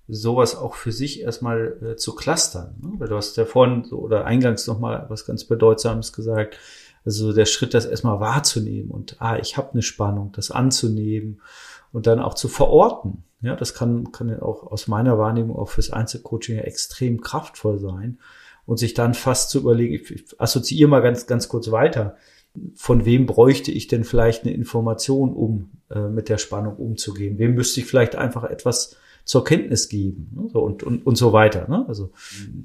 sowas 0.07 0.57
auch 0.57 0.75
für 0.75 0.93
sich 0.93 1.21
erstmal 1.21 1.77
äh, 1.83 1.97
zu 1.97 2.15
clustern. 2.15 2.77
Ne? 2.81 2.93
Weil 2.99 3.09
du 3.09 3.17
hast 3.17 3.37
ja 3.37 3.45
vorhin 3.45 3.85
so, 3.85 3.99
oder 3.99 4.25
eingangs 4.25 4.67
nochmal 4.67 5.07
was 5.09 5.27
ganz 5.27 5.45
Bedeutsames 5.45 6.13
gesagt. 6.13 6.59
Also 7.05 7.33
der 7.33 7.47
Schritt, 7.47 7.75
das 7.75 7.87
erstmal 7.87 8.21
wahrzunehmen 8.21 8.91
und 8.91 9.17
ah, 9.21 9.39
ich 9.39 9.57
habe 9.57 9.73
eine 9.73 9.83
Spannung, 9.83 10.33
das 10.33 10.51
anzunehmen 10.51 11.41
und 11.93 12.07
dann 12.07 12.21
auch 12.21 12.35
zu 12.35 12.49
verorten. 12.49 13.25
Ja, 13.41 13.55
das 13.55 13.73
kann, 13.73 14.11
kann 14.13 14.29
ja 14.29 14.43
auch 14.43 14.71
aus 14.71 14.89
meiner 14.89 15.17
Wahrnehmung 15.17 15.57
auch 15.57 15.69
fürs 15.69 15.91
Einzelcoaching 15.91 16.57
ja 16.57 16.63
extrem 16.63 17.21
kraftvoll 17.21 17.79
sein 17.79 18.19
und 18.67 18.79
sich 18.79 18.95
dann 18.95 19.15
fast 19.15 19.51
zu 19.51 19.61
überlegen, 19.61 19.95
ich, 19.95 20.11
ich 20.11 20.41
assoziiere 20.41 20.89
mal 20.89 21.01
ganz, 21.01 21.27
ganz 21.27 21.49
kurz 21.49 21.71
weiter 21.71 22.17
von 22.75 23.05
wem 23.05 23.27
bräuchte 23.27 23.71
ich 23.71 23.87
denn 23.87 24.05
vielleicht 24.05 24.45
eine 24.45 24.53
Information, 24.53 25.33
um 25.33 25.71
äh, 25.91 26.09
mit 26.09 26.29
der 26.29 26.39
Spannung 26.39 26.77
umzugehen? 26.77 27.39
Wem 27.39 27.55
müsste 27.55 27.81
ich 27.81 27.87
vielleicht 27.87 28.17
einfach 28.17 28.45
etwas 28.45 28.97
zur 29.25 29.45
Kenntnis 29.45 29.89
geben 29.91 30.31
ne? 30.35 30.49
so, 30.53 30.61
und, 30.63 30.83
und, 30.83 31.07
und 31.07 31.17
so 31.17 31.33
weiter. 31.33 31.69
Ne? 31.69 31.85
Also 31.87 32.13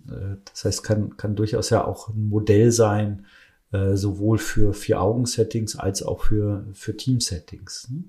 äh, 0.10 0.38
das 0.46 0.66
heißt, 0.66 0.84
kann, 0.84 1.18
kann 1.18 1.36
durchaus 1.36 1.70
ja 1.70 1.86
auch 1.86 2.10
ein 2.10 2.30
Modell 2.30 2.72
sein, 2.72 3.26
äh, 3.74 3.98
sowohl 3.98 4.38
für 4.38 4.74
Vier-Augen-Settings 4.74 5.78
als 5.78 6.04
auch 6.04 6.22
für, 6.22 6.66
für 6.74 6.96
Team-Settings. 6.96 7.90
Ne? 7.92 8.04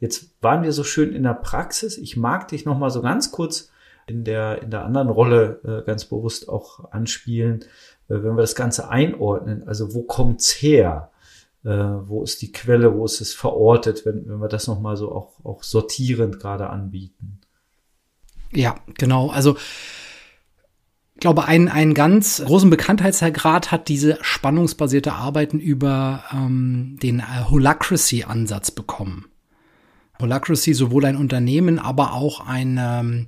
Jetzt 0.00 0.30
waren 0.40 0.64
wir 0.64 0.72
so 0.72 0.82
schön 0.82 1.12
in 1.12 1.22
der 1.22 1.34
Praxis. 1.34 1.98
Ich 1.98 2.16
mag 2.16 2.48
dich 2.48 2.64
noch 2.64 2.78
mal 2.78 2.90
so 2.90 3.00
ganz 3.00 3.30
kurz 3.30 3.70
in 4.06 4.24
der, 4.24 4.62
in 4.62 4.70
der 4.70 4.84
anderen 4.84 5.08
Rolle 5.08 5.60
äh, 5.62 5.86
ganz 5.86 6.04
bewusst 6.04 6.48
auch 6.48 6.90
anspielen, 6.92 7.60
äh, 8.08 8.14
wenn 8.14 8.34
wir 8.34 8.40
das 8.42 8.56
Ganze 8.56 8.88
einordnen. 8.88 9.68
Also 9.68 9.94
wo 9.94 10.02
kommt's 10.02 10.50
her? 10.50 11.10
Äh, 11.64 11.68
wo 11.68 12.22
ist 12.22 12.42
die 12.42 12.52
Quelle, 12.52 12.94
wo 12.94 13.04
ist 13.04 13.20
es 13.20 13.34
verortet, 13.34 14.06
wenn, 14.06 14.28
wenn 14.28 14.38
wir 14.38 14.48
das 14.48 14.66
nochmal 14.66 14.96
so 14.96 15.12
auch, 15.12 15.44
auch 15.44 15.62
sortierend 15.62 16.40
gerade 16.40 16.70
anbieten. 16.70 17.40
Ja, 18.52 18.76
genau. 18.98 19.30
Also 19.30 19.56
ich 21.14 21.20
glaube, 21.20 21.44
ein, 21.44 21.68
einen 21.68 21.92
ganz 21.92 22.42
großen 22.42 22.70
Bekanntheitsgrad 22.70 23.70
hat 23.70 23.88
diese 23.88 24.18
spannungsbasierte 24.22 25.12
Arbeiten 25.12 25.60
über 25.60 26.24
ähm, 26.32 26.98
den 27.02 27.20
äh, 27.20 27.50
Holacracy-Ansatz 27.50 28.70
bekommen. 28.70 29.26
Holacracy 30.18 30.72
sowohl 30.72 31.04
ein 31.04 31.16
Unternehmen, 31.16 31.78
aber 31.78 32.14
auch 32.14 32.46
ein 32.46 32.78
ähm, 32.80 33.26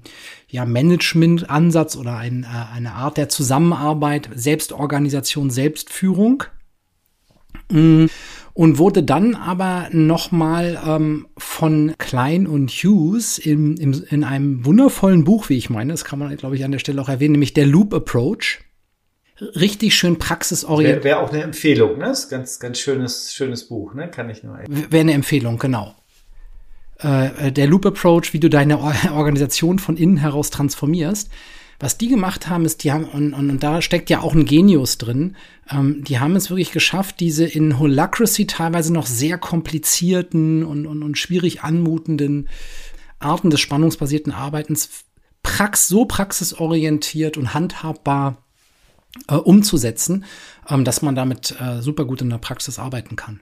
ja, 0.49 0.65
Management-Ansatz 0.65 1.97
oder 1.97 2.17
ein, 2.17 2.45
äh, 2.45 2.75
eine 2.75 2.93
Art 2.93 3.19
der 3.19 3.29
Zusammenarbeit, 3.29 4.31
Selbstorganisation, 4.35 5.51
Selbstführung. 5.51 6.45
Mm. 7.71 8.07
Und 8.55 8.77
wurde 8.77 9.03
dann 9.03 9.35
aber 9.35 9.89
nochmal 9.93 10.79
ähm, 10.87 11.27
von 11.39 11.95
Klein 11.97 12.47
und 12.47 12.71
Hughes 12.71 13.39
im, 13.39 13.77
im, 13.77 14.05
in 14.11 14.25
einem 14.25 14.67
wundervollen 14.67 15.25
Buch, 15.25 15.49
wie 15.49 15.57
ich 15.57 15.71
meine, 15.71 15.95
das 15.95 16.05
kann 16.05 16.19
man, 16.19 16.37
glaube 16.37 16.57
ich, 16.57 16.65
an 16.65 16.71
der 16.71 16.79
Stelle 16.79 17.01
auch 17.01 17.09
erwähnen, 17.09 17.33
nämlich 17.33 17.55
der 17.55 17.65
Loop 17.65 17.95
Approach. 17.95 18.61
Richtig 19.41 19.95
schön 19.95 20.19
praxisorientiert. 20.19 21.03
Wäre 21.03 21.17
wär 21.17 21.21
auch 21.23 21.33
eine 21.33 21.43
Empfehlung, 21.43 21.99
ne? 21.99 22.05
Das 22.05 22.25
ist 22.25 22.29
ganz, 22.29 22.61
ganz 22.61 22.79
schönes, 22.79 23.33
schönes 23.33 23.69
Buch, 23.69 23.95
ne? 23.95 24.11
Kann 24.11 24.29
ich 24.29 24.43
nur. 24.43 24.59
Wäre 24.69 25.01
eine 25.01 25.15
Empfehlung, 25.15 25.59
genau. 25.59 25.95
Äh, 27.03 27.49
äh, 27.49 27.53
der 27.53 27.67
Loop 27.67 27.87
Approach, 27.87 28.33
wie 28.33 28.41
du 28.41 28.49
deine 28.49 28.79
Organisation 29.13 29.79
von 29.79 29.97
innen 29.97 30.19
heraus 30.19 30.51
transformierst. 30.51 31.31
Was 31.83 31.99
die 31.99 32.07
gemacht 32.07 32.49
haben, 32.49 32.65
ist, 32.65 32.85
die 32.85 32.93
haben, 32.93 33.07
und, 33.07 33.35
und, 33.35 33.51
und 33.51 33.61
da 33.65 33.83
steckt 33.83 34.09
ja 34.09 34.21
auch 34.21 34.35
ein 34.37 34.45
Genius 34.45 34.99
drin, 34.99 35.35
ähm, 35.69 36.05
die 36.05 36.21
haben 36.21 36.37
es 36.37 36.49
wirklich 36.49 36.71
geschafft, 36.71 37.19
diese 37.19 37.45
in 37.45 37.77
Holacracy 37.77 38.47
teilweise 38.47 38.93
noch 38.93 39.07
sehr 39.07 39.37
komplizierten 39.37 40.65
und, 40.65 40.87
und, 40.87 41.03
und 41.03 41.19
schwierig 41.19 41.65
anmutenden 41.65 42.49
Arten 43.19 43.51
des 43.51 43.59
spannungsbasierten 43.59 44.33
Arbeitens 44.33 44.91
prax 45.43 45.89
so 45.89 46.05
praxisorientiert 46.05 47.37
und 47.37 47.53
handhabbar 47.53 48.45
äh, 49.27 49.35
umzusetzen, 49.35 50.25
ähm, 50.69 50.85
dass 50.85 51.03
man 51.03 51.17
damit 51.17 51.57
äh, 51.61 51.83
super 51.83 52.05
gut 52.05 52.23
in 52.23 52.31
der 52.31 52.39
Praxis 52.39 52.79
arbeiten 52.79 53.17
kann 53.17 53.41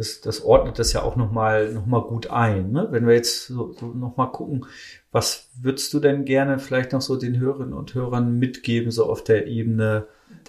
das, 0.00 0.20
das 0.22 0.42
ordnet 0.42 0.78
das 0.78 0.94
ja 0.94 1.02
auch 1.02 1.14
nochmal 1.14 1.74
noch 1.74 1.84
mal 1.84 2.00
gut 2.00 2.30
ein. 2.30 2.72
Ne? 2.72 2.88
Wenn 2.90 3.06
wir 3.06 3.14
jetzt 3.14 3.48
so, 3.48 3.74
so 3.78 3.88
nochmal 3.88 4.32
gucken, 4.32 4.64
was 5.12 5.50
würdest 5.60 5.92
du 5.92 6.00
denn 6.00 6.24
gerne 6.24 6.58
vielleicht 6.58 6.92
noch 6.92 7.02
so 7.02 7.16
den 7.16 7.38
Hörerinnen 7.38 7.74
und 7.74 7.94
Hörern 7.94 8.38
mitgeben, 8.38 8.90
so 8.90 9.04
auf 9.04 9.22
der 9.22 9.46
Ebene? 9.46 10.06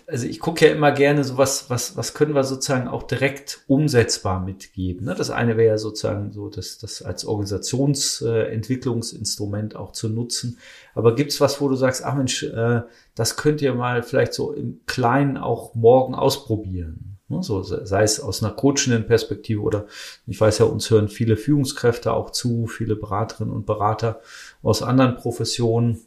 Also 0.08 0.26
ich 0.26 0.40
gucke 0.40 0.66
ja 0.66 0.72
immer 0.74 0.94
gerne 0.94 1.26
so 1.26 1.38
was, 1.38 1.70
was, 1.70 1.98
was 1.98 2.14
können 2.14 2.34
wir 2.34 2.46
sozusagen 2.46 2.88
auch 2.88 3.04
direkt 3.04 3.66
umsetzbar 3.68 4.40
mitgeben. 4.40 5.06
Ne? 5.06 5.16
Das 5.16 5.32
eine 5.32 5.58
wäre 5.58 5.74
ja 5.74 5.78
sozusagen 5.78 6.32
so, 6.32 6.48
das, 6.48 6.78
das 6.78 7.02
als 7.02 7.26
Organisationsentwicklungsinstrument 7.26 9.76
auch 9.76 9.92
zu 9.92 10.08
nutzen. 10.08 10.60
Aber 10.96 11.14
gibt's 11.14 11.42
was, 11.42 11.60
wo 11.60 11.68
du 11.68 11.76
sagst, 11.76 12.06
ach 12.06 12.16
Mensch, 12.16 12.44
äh, 12.44 12.84
das 13.16 13.36
könnt 13.36 13.62
ihr 13.62 13.74
mal 13.74 14.02
vielleicht 14.02 14.34
so 14.34 14.54
im 14.54 14.80
Kleinen 14.86 15.36
auch 15.36 15.76
morgen 15.76 16.16
ausprobieren? 16.16 17.11
Ne, 17.32 17.42
so, 17.42 17.64
sei 17.64 18.04
es 18.04 18.20
aus 18.20 18.44
einer 18.44 18.54
coachenden 18.54 19.08
Perspektive 19.08 19.62
oder 19.62 19.86
ich 20.28 20.40
weiß 20.40 20.58
ja, 20.58 20.66
uns 20.66 20.90
hören 20.90 21.08
viele 21.08 21.38
Führungskräfte 21.38 22.12
auch 22.14 22.32
zu, 22.32 22.68
viele 22.68 22.98
Beraterinnen 22.98 23.54
und 23.54 23.66
Berater 23.66 24.20
aus 24.62 24.84
anderen 24.84 25.16
Professionen. 25.16 26.02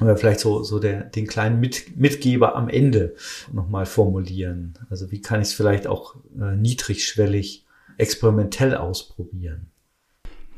Oder 0.00 0.16
vielleicht 0.16 0.40
so, 0.40 0.64
so 0.64 0.80
der, 0.80 1.04
den 1.04 1.26
kleinen 1.26 1.60
Mit, 1.60 1.96
Mitgeber 1.96 2.56
am 2.56 2.68
Ende 2.68 3.14
nochmal 3.52 3.86
formulieren. 3.86 4.74
Also 4.90 5.12
wie 5.12 5.20
kann 5.20 5.40
ich 5.40 5.48
es 5.48 5.54
vielleicht 5.54 5.86
auch 5.86 6.16
äh, 6.40 6.56
niedrigschwellig 6.56 7.64
experimentell 7.96 8.74
ausprobieren? 8.74 9.70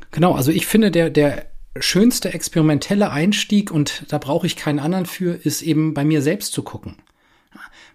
Genau, 0.09 0.33
also 0.33 0.51
ich 0.51 0.65
finde, 0.65 0.89
der, 0.89 1.11
der 1.11 1.45
schönste 1.77 2.33
experimentelle 2.33 3.11
Einstieg, 3.11 3.69
und 3.69 4.05
da 4.07 4.17
brauche 4.17 4.47
ich 4.47 4.55
keinen 4.55 4.79
anderen 4.79 5.05
für, 5.05 5.33
ist 5.35 5.61
eben 5.61 5.93
bei 5.93 6.03
mir 6.03 6.23
selbst 6.23 6.53
zu 6.53 6.63
gucken. 6.63 6.95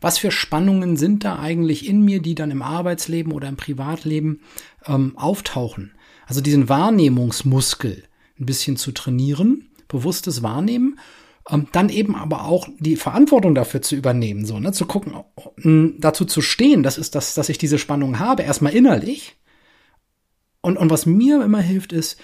Was 0.02 0.18
für 0.18 0.32
Spannungen 0.32 0.96
sind 0.96 1.24
da 1.24 1.38
eigentlich 1.38 1.88
in 1.88 2.04
mir, 2.04 2.20
die 2.20 2.34
dann 2.34 2.50
im 2.50 2.60
Arbeitsleben 2.60 3.32
oder 3.32 3.48
im 3.48 3.56
Privatleben 3.56 4.40
ähm, 4.84 5.16
auftauchen? 5.16 5.92
Also 6.26 6.40
diesen 6.40 6.68
Wahrnehmungsmuskel 6.68 8.02
ein 8.38 8.46
bisschen 8.46 8.76
zu 8.76 8.92
trainieren, 8.92 9.70
bewusstes 9.86 10.42
Wahrnehmen, 10.42 10.98
ähm, 11.48 11.68
dann 11.70 11.88
eben 11.88 12.16
aber 12.16 12.44
auch 12.44 12.68
die 12.80 12.96
Verantwortung 12.96 13.54
dafür 13.54 13.80
zu 13.80 13.94
übernehmen, 13.94 14.44
so, 14.44 14.58
ne, 14.58 14.72
zu 14.72 14.86
gucken, 14.86 15.14
äh, 15.58 15.98
dazu 15.98 16.24
zu 16.24 16.42
stehen, 16.42 16.82
das 16.82 16.98
ist 16.98 17.14
das, 17.14 17.34
dass 17.34 17.48
ich 17.48 17.58
diese 17.58 17.78
Spannung 17.78 18.18
habe, 18.18 18.42
erstmal 18.42 18.74
innerlich. 18.74 19.36
Und, 20.62 20.78
und 20.78 20.90
was 20.90 21.06
mir 21.06 21.44
immer 21.44 21.60
hilft, 21.60 21.92
ist 21.92 22.20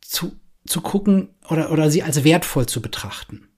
zu, 0.00 0.32
zu 0.66 0.80
gucken 0.80 1.30
oder, 1.48 1.70
oder 1.70 1.90
sie 1.90 2.02
als 2.02 2.24
wertvoll 2.24 2.66
zu 2.66 2.82
betrachten. 2.82 3.48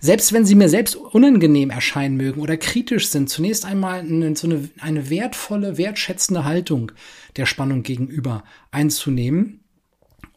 Selbst 0.00 0.32
wenn 0.32 0.44
sie 0.44 0.54
mir 0.54 0.68
selbst 0.68 0.96
unangenehm 0.96 1.70
erscheinen 1.70 2.16
mögen 2.16 2.40
oder 2.40 2.56
kritisch 2.56 3.08
sind, 3.08 3.28
zunächst 3.28 3.64
einmal 3.64 4.00
eine, 4.00 4.36
so 4.36 4.46
eine, 4.46 4.68
eine 4.80 5.10
wertvolle, 5.10 5.78
wertschätzende 5.78 6.44
Haltung 6.44 6.92
der 7.36 7.46
Spannung 7.46 7.82
gegenüber 7.82 8.44
einzunehmen 8.70 9.60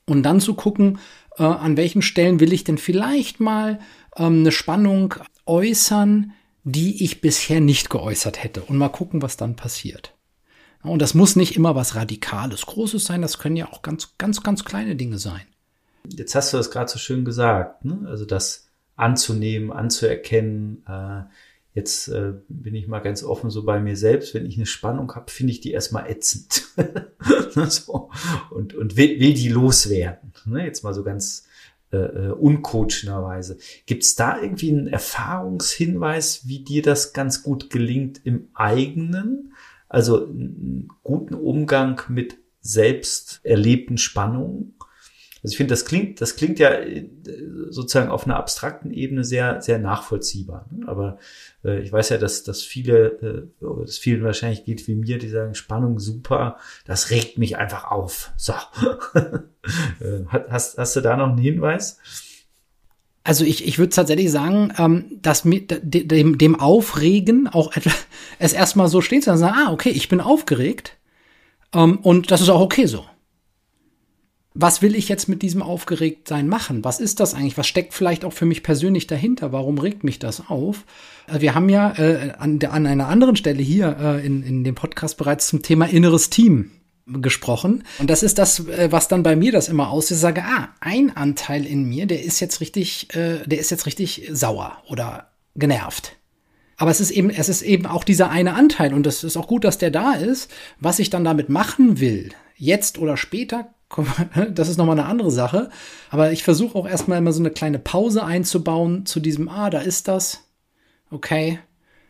und 0.06 0.24
dann 0.24 0.40
zu 0.40 0.54
gucken, 0.56 1.00
äh, 1.38 1.44
an 1.44 1.78
welchen 1.78 2.02
Stellen 2.02 2.40
will 2.40 2.54
ich 2.54 2.64
denn 2.64 2.78
vielleicht 2.78 3.40
mal 3.40 3.80
ähm, 4.16 4.40
eine 4.40 4.52
Spannung 4.52 5.16
äußern, 5.46 6.34
die 6.64 7.04
ich 7.04 7.22
bisher 7.22 7.62
nicht 7.62 7.90
geäußert 7.90 8.44
hätte 8.44 8.62
und 8.64 8.78
mal 8.78 8.90
gucken, 8.90 9.22
was 9.22 9.38
dann 9.38 9.56
passiert. 9.56 10.14
Und 10.84 11.02
das 11.02 11.14
muss 11.14 11.36
nicht 11.36 11.56
immer 11.56 11.76
was 11.76 11.96
Radikales, 11.96 12.66
Großes 12.66 13.06
sein, 13.06 13.22
das 13.22 13.40
können 13.40 13.56
ja 13.56 13.72
auch 13.72 13.82
ganz, 13.82 14.18
ganz, 14.18 14.44
ganz 14.44 14.64
kleine 14.64 14.96
Dinge 14.96 15.18
sein. 15.18 15.42
Jetzt 16.10 16.36
hast 16.36 16.54
du 16.54 16.58
das 16.58 16.72
gerade 16.72 16.90
so 16.90 17.00
schön 17.00 17.26
gesagt, 17.26 17.84
ne? 17.84 18.06
also 18.08 18.26
dass 18.26 18.67
anzunehmen, 18.98 19.72
anzuerkennen. 19.72 20.84
Äh, 20.88 21.22
jetzt 21.74 22.10
äh, 22.10 22.34
bin 22.50 22.76
ich 22.76 22.88
mal 22.88 23.00
ganz 23.00 23.24
offen 23.24 23.50
so 23.50 23.64
bei 23.64 23.80
mir 23.80 23.96
selbst. 23.96 24.34
Wenn 24.34 24.46
ich 24.46 24.58
eine 24.58 24.66
Spannung 24.66 25.14
habe, 25.16 25.32
finde 25.32 25.54
ich 25.54 25.62
die 25.62 25.72
erstmal 25.72 26.10
ätzend. 26.10 26.64
so. 27.70 28.10
Und, 28.50 28.74
und 28.74 28.98
will, 28.98 29.20
will 29.20 29.34
die 29.34 29.50
loswerden. 29.50 30.34
Ne? 30.46 30.66
Jetzt 30.66 30.84
mal 30.84 30.94
so 30.94 31.04
ganz 31.04 31.46
äh, 31.92 31.98
äh 31.98 32.32
uncoachenderweise. 32.32 33.58
Gibt 33.86 34.04
es 34.04 34.16
da 34.16 34.42
irgendwie 34.42 34.72
einen 34.72 34.88
Erfahrungshinweis, 34.88 36.48
wie 36.48 36.60
dir 36.60 36.82
das 36.82 37.14
ganz 37.14 37.44
gut 37.44 37.70
gelingt 37.70 38.20
im 38.26 38.50
eigenen? 38.56 39.54
Also 39.88 40.26
einen 40.26 40.90
guten 41.04 41.36
Umgang 41.36 42.02
mit 42.10 42.38
selbst 42.60 43.40
erlebten 43.44 43.98
Spannungen? 43.98 44.74
Also 45.44 45.54
ich 45.54 45.58
finde, 45.58 45.72
das 45.72 45.86
klingt, 45.86 46.22
das 46.22 46.36
klingt 46.36 46.60
ja 46.60 46.72
äh, 46.72 47.08
sozusagen 47.70 48.10
auf 48.10 48.26
einer 48.26 48.38
abstrakten 48.38 48.92
Ebene 48.92 49.24
sehr, 49.24 49.62
sehr 49.62 49.80
nachvollziehbar. 49.80 50.68
Ne? 50.72 50.88
Aber 50.88 51.18
äh, 51.64 51.80
ich 51.80 51.92
weiß 51.92 52.10
ja, 52.10 52.18
dass, 52.18 52.44
dass 52.44 52.64
viele, 52.64 53.50
äh, 53.62 53.66
dass 53.82 53.98
vielen 53.98 54.24
wahrscheinlich 54.24 54.66
geht 54.66 54.88
wie 54.88 54.96
mir, 54.96 55.18
die 55.18 55.30
sagen, 55.30 55.56
Spannung 55.56 56.00
super, 56.00 56.58
das 56.86 57.12
regt 57.12 57.38
mich 57.38 57.58
einfach 57.58 57.92
auf. 57.92 58.32
So. 58.38 58.54
Äh, 60.00 60.24
hast, 60.30 60.78
hast 60.78 60.96
du 60.96 61.02
da 61.02 61.18
noch 61.18 61.28
einen 61.28 61.40
Hinweis? 61.40 62.00
Also 63.28 63.44
ich, 63.44 63.68
ich 63.68 63.78
würde 63.78 63.90
tatsächlich 63.90 64.32
sagen, 64.32 64.72
ähm, 64.78 65.20
dass 65.22 65.44
mit 65.44 65.82
dem, 65.84 66.38
dem 66.38 66.58
Aufregen 66.58 67.50
auch 67.50 67.76
etwa, 67.76 67.92
es 68.40 68.54
erstmal 68.54 68.88
so 68.88 69.02
steht, 69.02 69.26
zu 69.26 69.36
sagen, 69.36 69.58
ah, 69.58 69.74
okay, 69.74 69.90
ich 69.90 70.08
bin 70.08 70.22
aufgeregt 70.22 70.96
ähm, 71.74 71.98
und 71.98 72.32
das 72.32 72.40
ist 72.40 72.48
auch 72.48 72.62
okay 72.62 72.86
so. 72.86 73.04
Was 74.60 74.82
will 74.82 74.96
ich 74.96 75.08
jetzt 75.08 75.30
mit 75.30 75.44
diesem 75.44 75.62
Aufgeregtsein 75.62 76.48
machen? 76.48 76.84
Was 76.84 77.00
ist 77.00 77.20
das 77.20 77.36
eigentlich? 77.36 77.60
Was 77.60 77.68
steckt 77.68 77.94
vielleicht 77.94 78.26
auch 78.26 78.34
für 78.34 78.48
mich 78.48 78.64
persönlich 78.64 79.06
dahinter? 79.06 79.52
Warum 79.52 79.78
regt 79.78 80.04
mich 80.04 80.18
das 80.18 80.50
auf? 80.50 80.84
Äh, 81.28 81.42
wir 81.42 81.54
haben 81.54 81.70
ja 81.70 81.94
äh, 82.00 82.32
an, 82.40 82.58
der, 82.58 82.74
an 82.74 82.88
einer 82.88 83.08
anderen 83.08 83.36
Stelle 83.36 83.62
hier 83.62 83.96
äh, 84.00 84.26
in, 84.26 84.42
in 84.42 84.64
dem 84.64 84.74
Podcast 84.74 85.18
bereits 85.18 85.48
zum 85.48 85.62
Thema 85.62 85.86
inneres 85.86 86.32
Team 86.32 86.72
gesprochen. 87.06 87.84
Und 88.00 88.10
das 88.10 88.24
ist 88.24 88.40
das, 88.40 88.68
äh, 88.68 88.92
was 88.92 89.08
dann 89.08 89.22
bei 89.22 89.36
mir 89.36 89.52
das 89.52 89.70
immer 89.70 89.92
aussieht. 89.92 90.16
Ich 90.16 90.22
sage, 90.22 90.44
ah, 90.44 90.70
ein 90.80 91.16
Anteil 91.16 91.64
in 91.64 91.88
mir, 91.88 92.08
der 92.08 92.24
ist 92.24 92.40
jetzt 92.40 92.60
richtig, 92.60 93.16
äh, 93.16 93.46
der 93.46 93.60
ist 93.60 93.70
jetzt 93.70 93.86
richtig 93.86 94.28
sauer 94.32 94.82
oder 94.90 95.30
genervt. 95.56 96.16
Aber 96.78 96.90
es 96.90 97.00
ist 97.00 97.12
eben, 97.12 97.30
es 97.30 97.48
ist 97.48 97.62
eben 97.62 97.86
auch 97.86 98.04
dieser 98.04 98.32
eine 98.32 98.56
Anteil 98.56 98.96
und 98.96 99.06
es 99.06 99.24
ist 99.24 99.38
auch 99.38 99.48
gut, 99.48 99.66
dass 99.66 99.78
der 99.78 99.92
da 99.92 100.14
ist. 100.14 100.50
Was 100.80 100.98
ich 100.98 101.12
dann 101.12 101.24
damit 101.24 101.48
machen 101.48 102.00
will, 102.00 102.32
jetzt 102.56 102.98
oder 102.98 103.18
später, 103.18 103.76
das 104.52 104.70
ist 104.70 104.78
nochmal 104.78 105.00
eine 105.00 105.08
andere 105.08 105.32
Sache. 105.32 105.70
Aber 106.10 106.32
ich 106.32 106.44
versuche 106.44 106.78
auch 106.78 106.88
erstmal 106.88 107.18
immer 107.18 107.34
so 107.34 107.42
eine 107.42 107.52
kleine 107.52 107.80
Pause 107.80 108.24
einzubauen 108.24 109.06
zu 109.06 109.20
diesem, 109.20 109.50
ah, 109.50 109.70
da 109.70 109.80
ist 109.80 110.08
das. 110.08 110.44
Okay. 111.10 111.60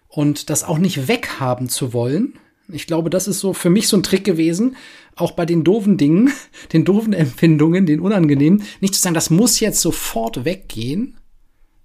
Und 0.08 0.50
das 0.50 0.63
auch 0.63 0.78
nicht 0.78 1.08
weghaben 1.08 1.70
zu 1.70 1.94
wollen, 1.94 2.40
ich 2.70 2.86
glaube, 2.86 3.10
das 3.10 3.28
ist 3.28 3.40
so 3.40 3.54
für 3.54 3.70
mich 3.70 3.88
so 3.88 3.98
ein 3.98 4.04
Trick 4.04 4.24
gewesen, 4.26 4.76
auch 5.16 5.32
bei 5.32 5.46
den 5.46 5.63
doofen 5.63 5.98
Dingen, 5.98 6.32
den 6.74 6.86
doofen 6.86 7.13
Empfindungen, 7.13 7.86
den 7.86 8.00
unangenehmen, 8.00 8.63
nicht 8.82 8.96
zu 8.96 9.02
sagen, 9.02 9.13
das 9.13 9.30
muss 9.30 9.60
jetzt 9.60 9.82
sofort 9.82 10.46
weggehen, 10.46 11.18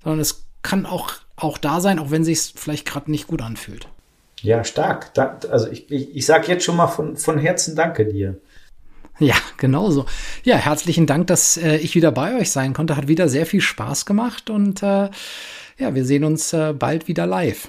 sondern 0.02 0.20
es 0.20 0.46
kann 0.62 0.87
auch, 0.87 1.12
auch 1.37 1.59
da 1.59 1.81
sein, 1.81 1.98
auch 1.98 2.11
wenn 2.11 2.24
sich 2.24 2.52
vielleicht 2.57 2.87
gerade 2.87 3.11
nicht 3.11 3.26
gut 3.26 3.42
anfühlt. 3.42 3.88
Ja, 4.40 4.64
stark. 4.64 5.16
Also 5.50 5.68
ich, 5.68 5.90
ich, 5.90 6.16
ich 6.16 6.26
sage 6.26 6.48
jetzt 6.48 6.64
schon 6.64 6.76
mal 6.76 6.88
von, 6.88 7.16
von 7.16 7.38
Herzen 7.38 7.76
Danke 7.76 8.07
dir. 8.07 8.40
Ja, 9.22 9.37
genauso. 9.56 10.06
Ja, 10.42 10.56
herzlichen 10.56 11.06
Dank, 11.06 11.28
dass 11.28 11.56
äh, 11.56 11.76
ich 11.76 11.94
wieder 11.94 12.11
bei 12.11 12.40
euch 12.40 12.50
sein 12.50 12.74
konnte. 12.74 12.96
Hat 12.96 13.06
wieder 13.06 13.28
sehr 13.28 13.46
viel 13.46 13.61
Spaß 13.61 14.04
gemacht 14.04 14.50
und 14.50 14.82
äh, 14.82 15.11
ja, 15.78 15.94
wir 15.94 16.04
sehen 16.04 16.24
uns 16.24 16.52
äh, 16.52 16.72
bald 16.72 17.06
wieder 17.06 17.24
live. 17.24 17.68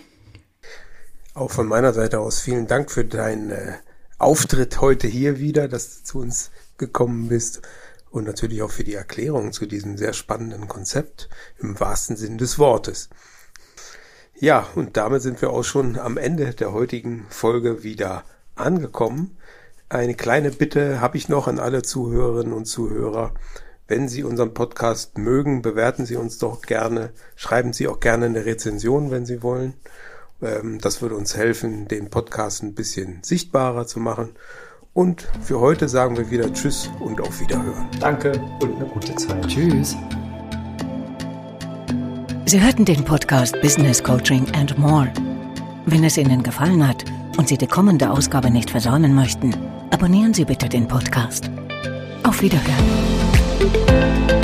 Auch 1.35 1.51
von 1.51 1.67
meiner 1.67 1.93
Seite 1.93 2.19
aus 2.21 2.39
vielen 2.39 2.65
Dank 2.65 2.89
für 2.89 3.05
deinen 3.05 3.51
äh, 3.51 3.73
Auftritt 4.17 4.81
heute 4.81 5.07
hier 5.07 5.37
wieder, 5.37 5.67
dass 5.67 5.99
du 5.99 6.03
zu 6.03 6.19
uns 6.21 6.49
gekommen 6.79 7.27
bist 7.27 7.61
und 8.09 8.25
natürlich 8.25 8.63
auch 8.63 8.71
für 8.71 8.83
die 8.83 8.95
Erklärung 8.95 9.53
zu 9.53 9.67
diesem 9.67 9.95
sehr 9.95 10.13
spannenden 10.13 10.67
Konzept 10.67 11.29
im 11.59 11.79
wahrsten 11.79 12.15
Sinn 12.15 12.39
des 12.39 12.57
Wortes. 12.57 13.09
Ja, 14.39 14.67
und 14.73 14.97
damit 14.97 15.21
sind 15.21 15.39
wir 15.39 15.51
auch 15.51 15.63
schon 15.63 15.99
am 15.99 16.17
Ende 16.17 16.55
der 16.55 16.73
heutigen 16.73 17.27
Folge 17.29 17.83
wieder 17.83 18.23
angekommen. 18.55 19.37
Eine 19.89 20.15
kleine 20.15 20.51
Bitte 20.51 21.01
habe 21.01 21.17
ich 21.17 21.29
noch 21.29 21.47
an 21.47 21.59
alle 21.59 21.81
Zuhörerinnen 21.83 22.53
und 22.53 22.65
Zuhörer. 22.65 23.33
Wenn 23.87 24.07
Sie 24.07 24.23
unseren 24.23 24.53
Podcast 24.53 25.17
mögen, 25.17 25.61
bewerten 25.61 26.05
Sie 26.05 26.15
uns 26.15 26.37
doch 26.37 26.61
gerne. 26.61 27.11
Schreiben 27.35 27.73
Sie 27.73 27.87
auch 27.87 27.99
gerne 27.99 28.25
eine 28.25 28.45
Rezension, 28.45 29.11
wenn 29.11 29.25
Sie 29.25 29.43
wollen. 29.43 29.73
Ähm, 30.41 30.79
das 30.79 31.01
würde 31.01 31.15
uns 31.15 31.35
helfen, 31.35 31.87
den 31.87 32.09
Podcast 32.09 32.63
ein 32.63 32.73
bisschen 32.73 33.19
sichtbarer 33.23 33.85
zu 33.85 33.99
machen. 33.99 34.29
Und 34.93 35.27
für 35.41 35.59
heute 35.59 35.89
sagen 35.89 36.17
wir 36.17 36.31
wieder 36.31 36.51
Tschüss 36.53 36.89
und 36.99 37.19
auf 37.19 37.39
Wiederhören. 37.39 37.89
Danke 37.99 38.31
und 38.61 38.75
eine 38.75 38.85
gute 38.85 39.15
Zeit. 39.15 39.47
Tschüss. 39.47 39.95
Sie 42.45 42.61
hörten 42.61 42.85
den 42.85 43.03
Podcast 43.03 43.59
Business 43.61 44.03
Coaching 44.03 44.45
and 44.55 44.77
More. 44.77 45.11
Wenn 45.85 46.03
es 46.03 46.17
Ihnen 46.17 46.41
gefallen 46.41 46.87
hat 46.87 47.03
und 47.37 47.47
Sie 47.47 47.57
die 47.57 47.67
kommende 47.67 48.11
Ausgabe 48.11 48.51
nicht 48.51 48.69
versäumen 48.69 49.15
möchten, 49.15 49.53
abonnieren 49.91 50.33
Sie 50.33 50.45
bitte 50.45 50.69
den 50.69 50.87
Podcast. 50.87 51.49
Auf 52.23 52.41
Wiederhören. 52.41 54.42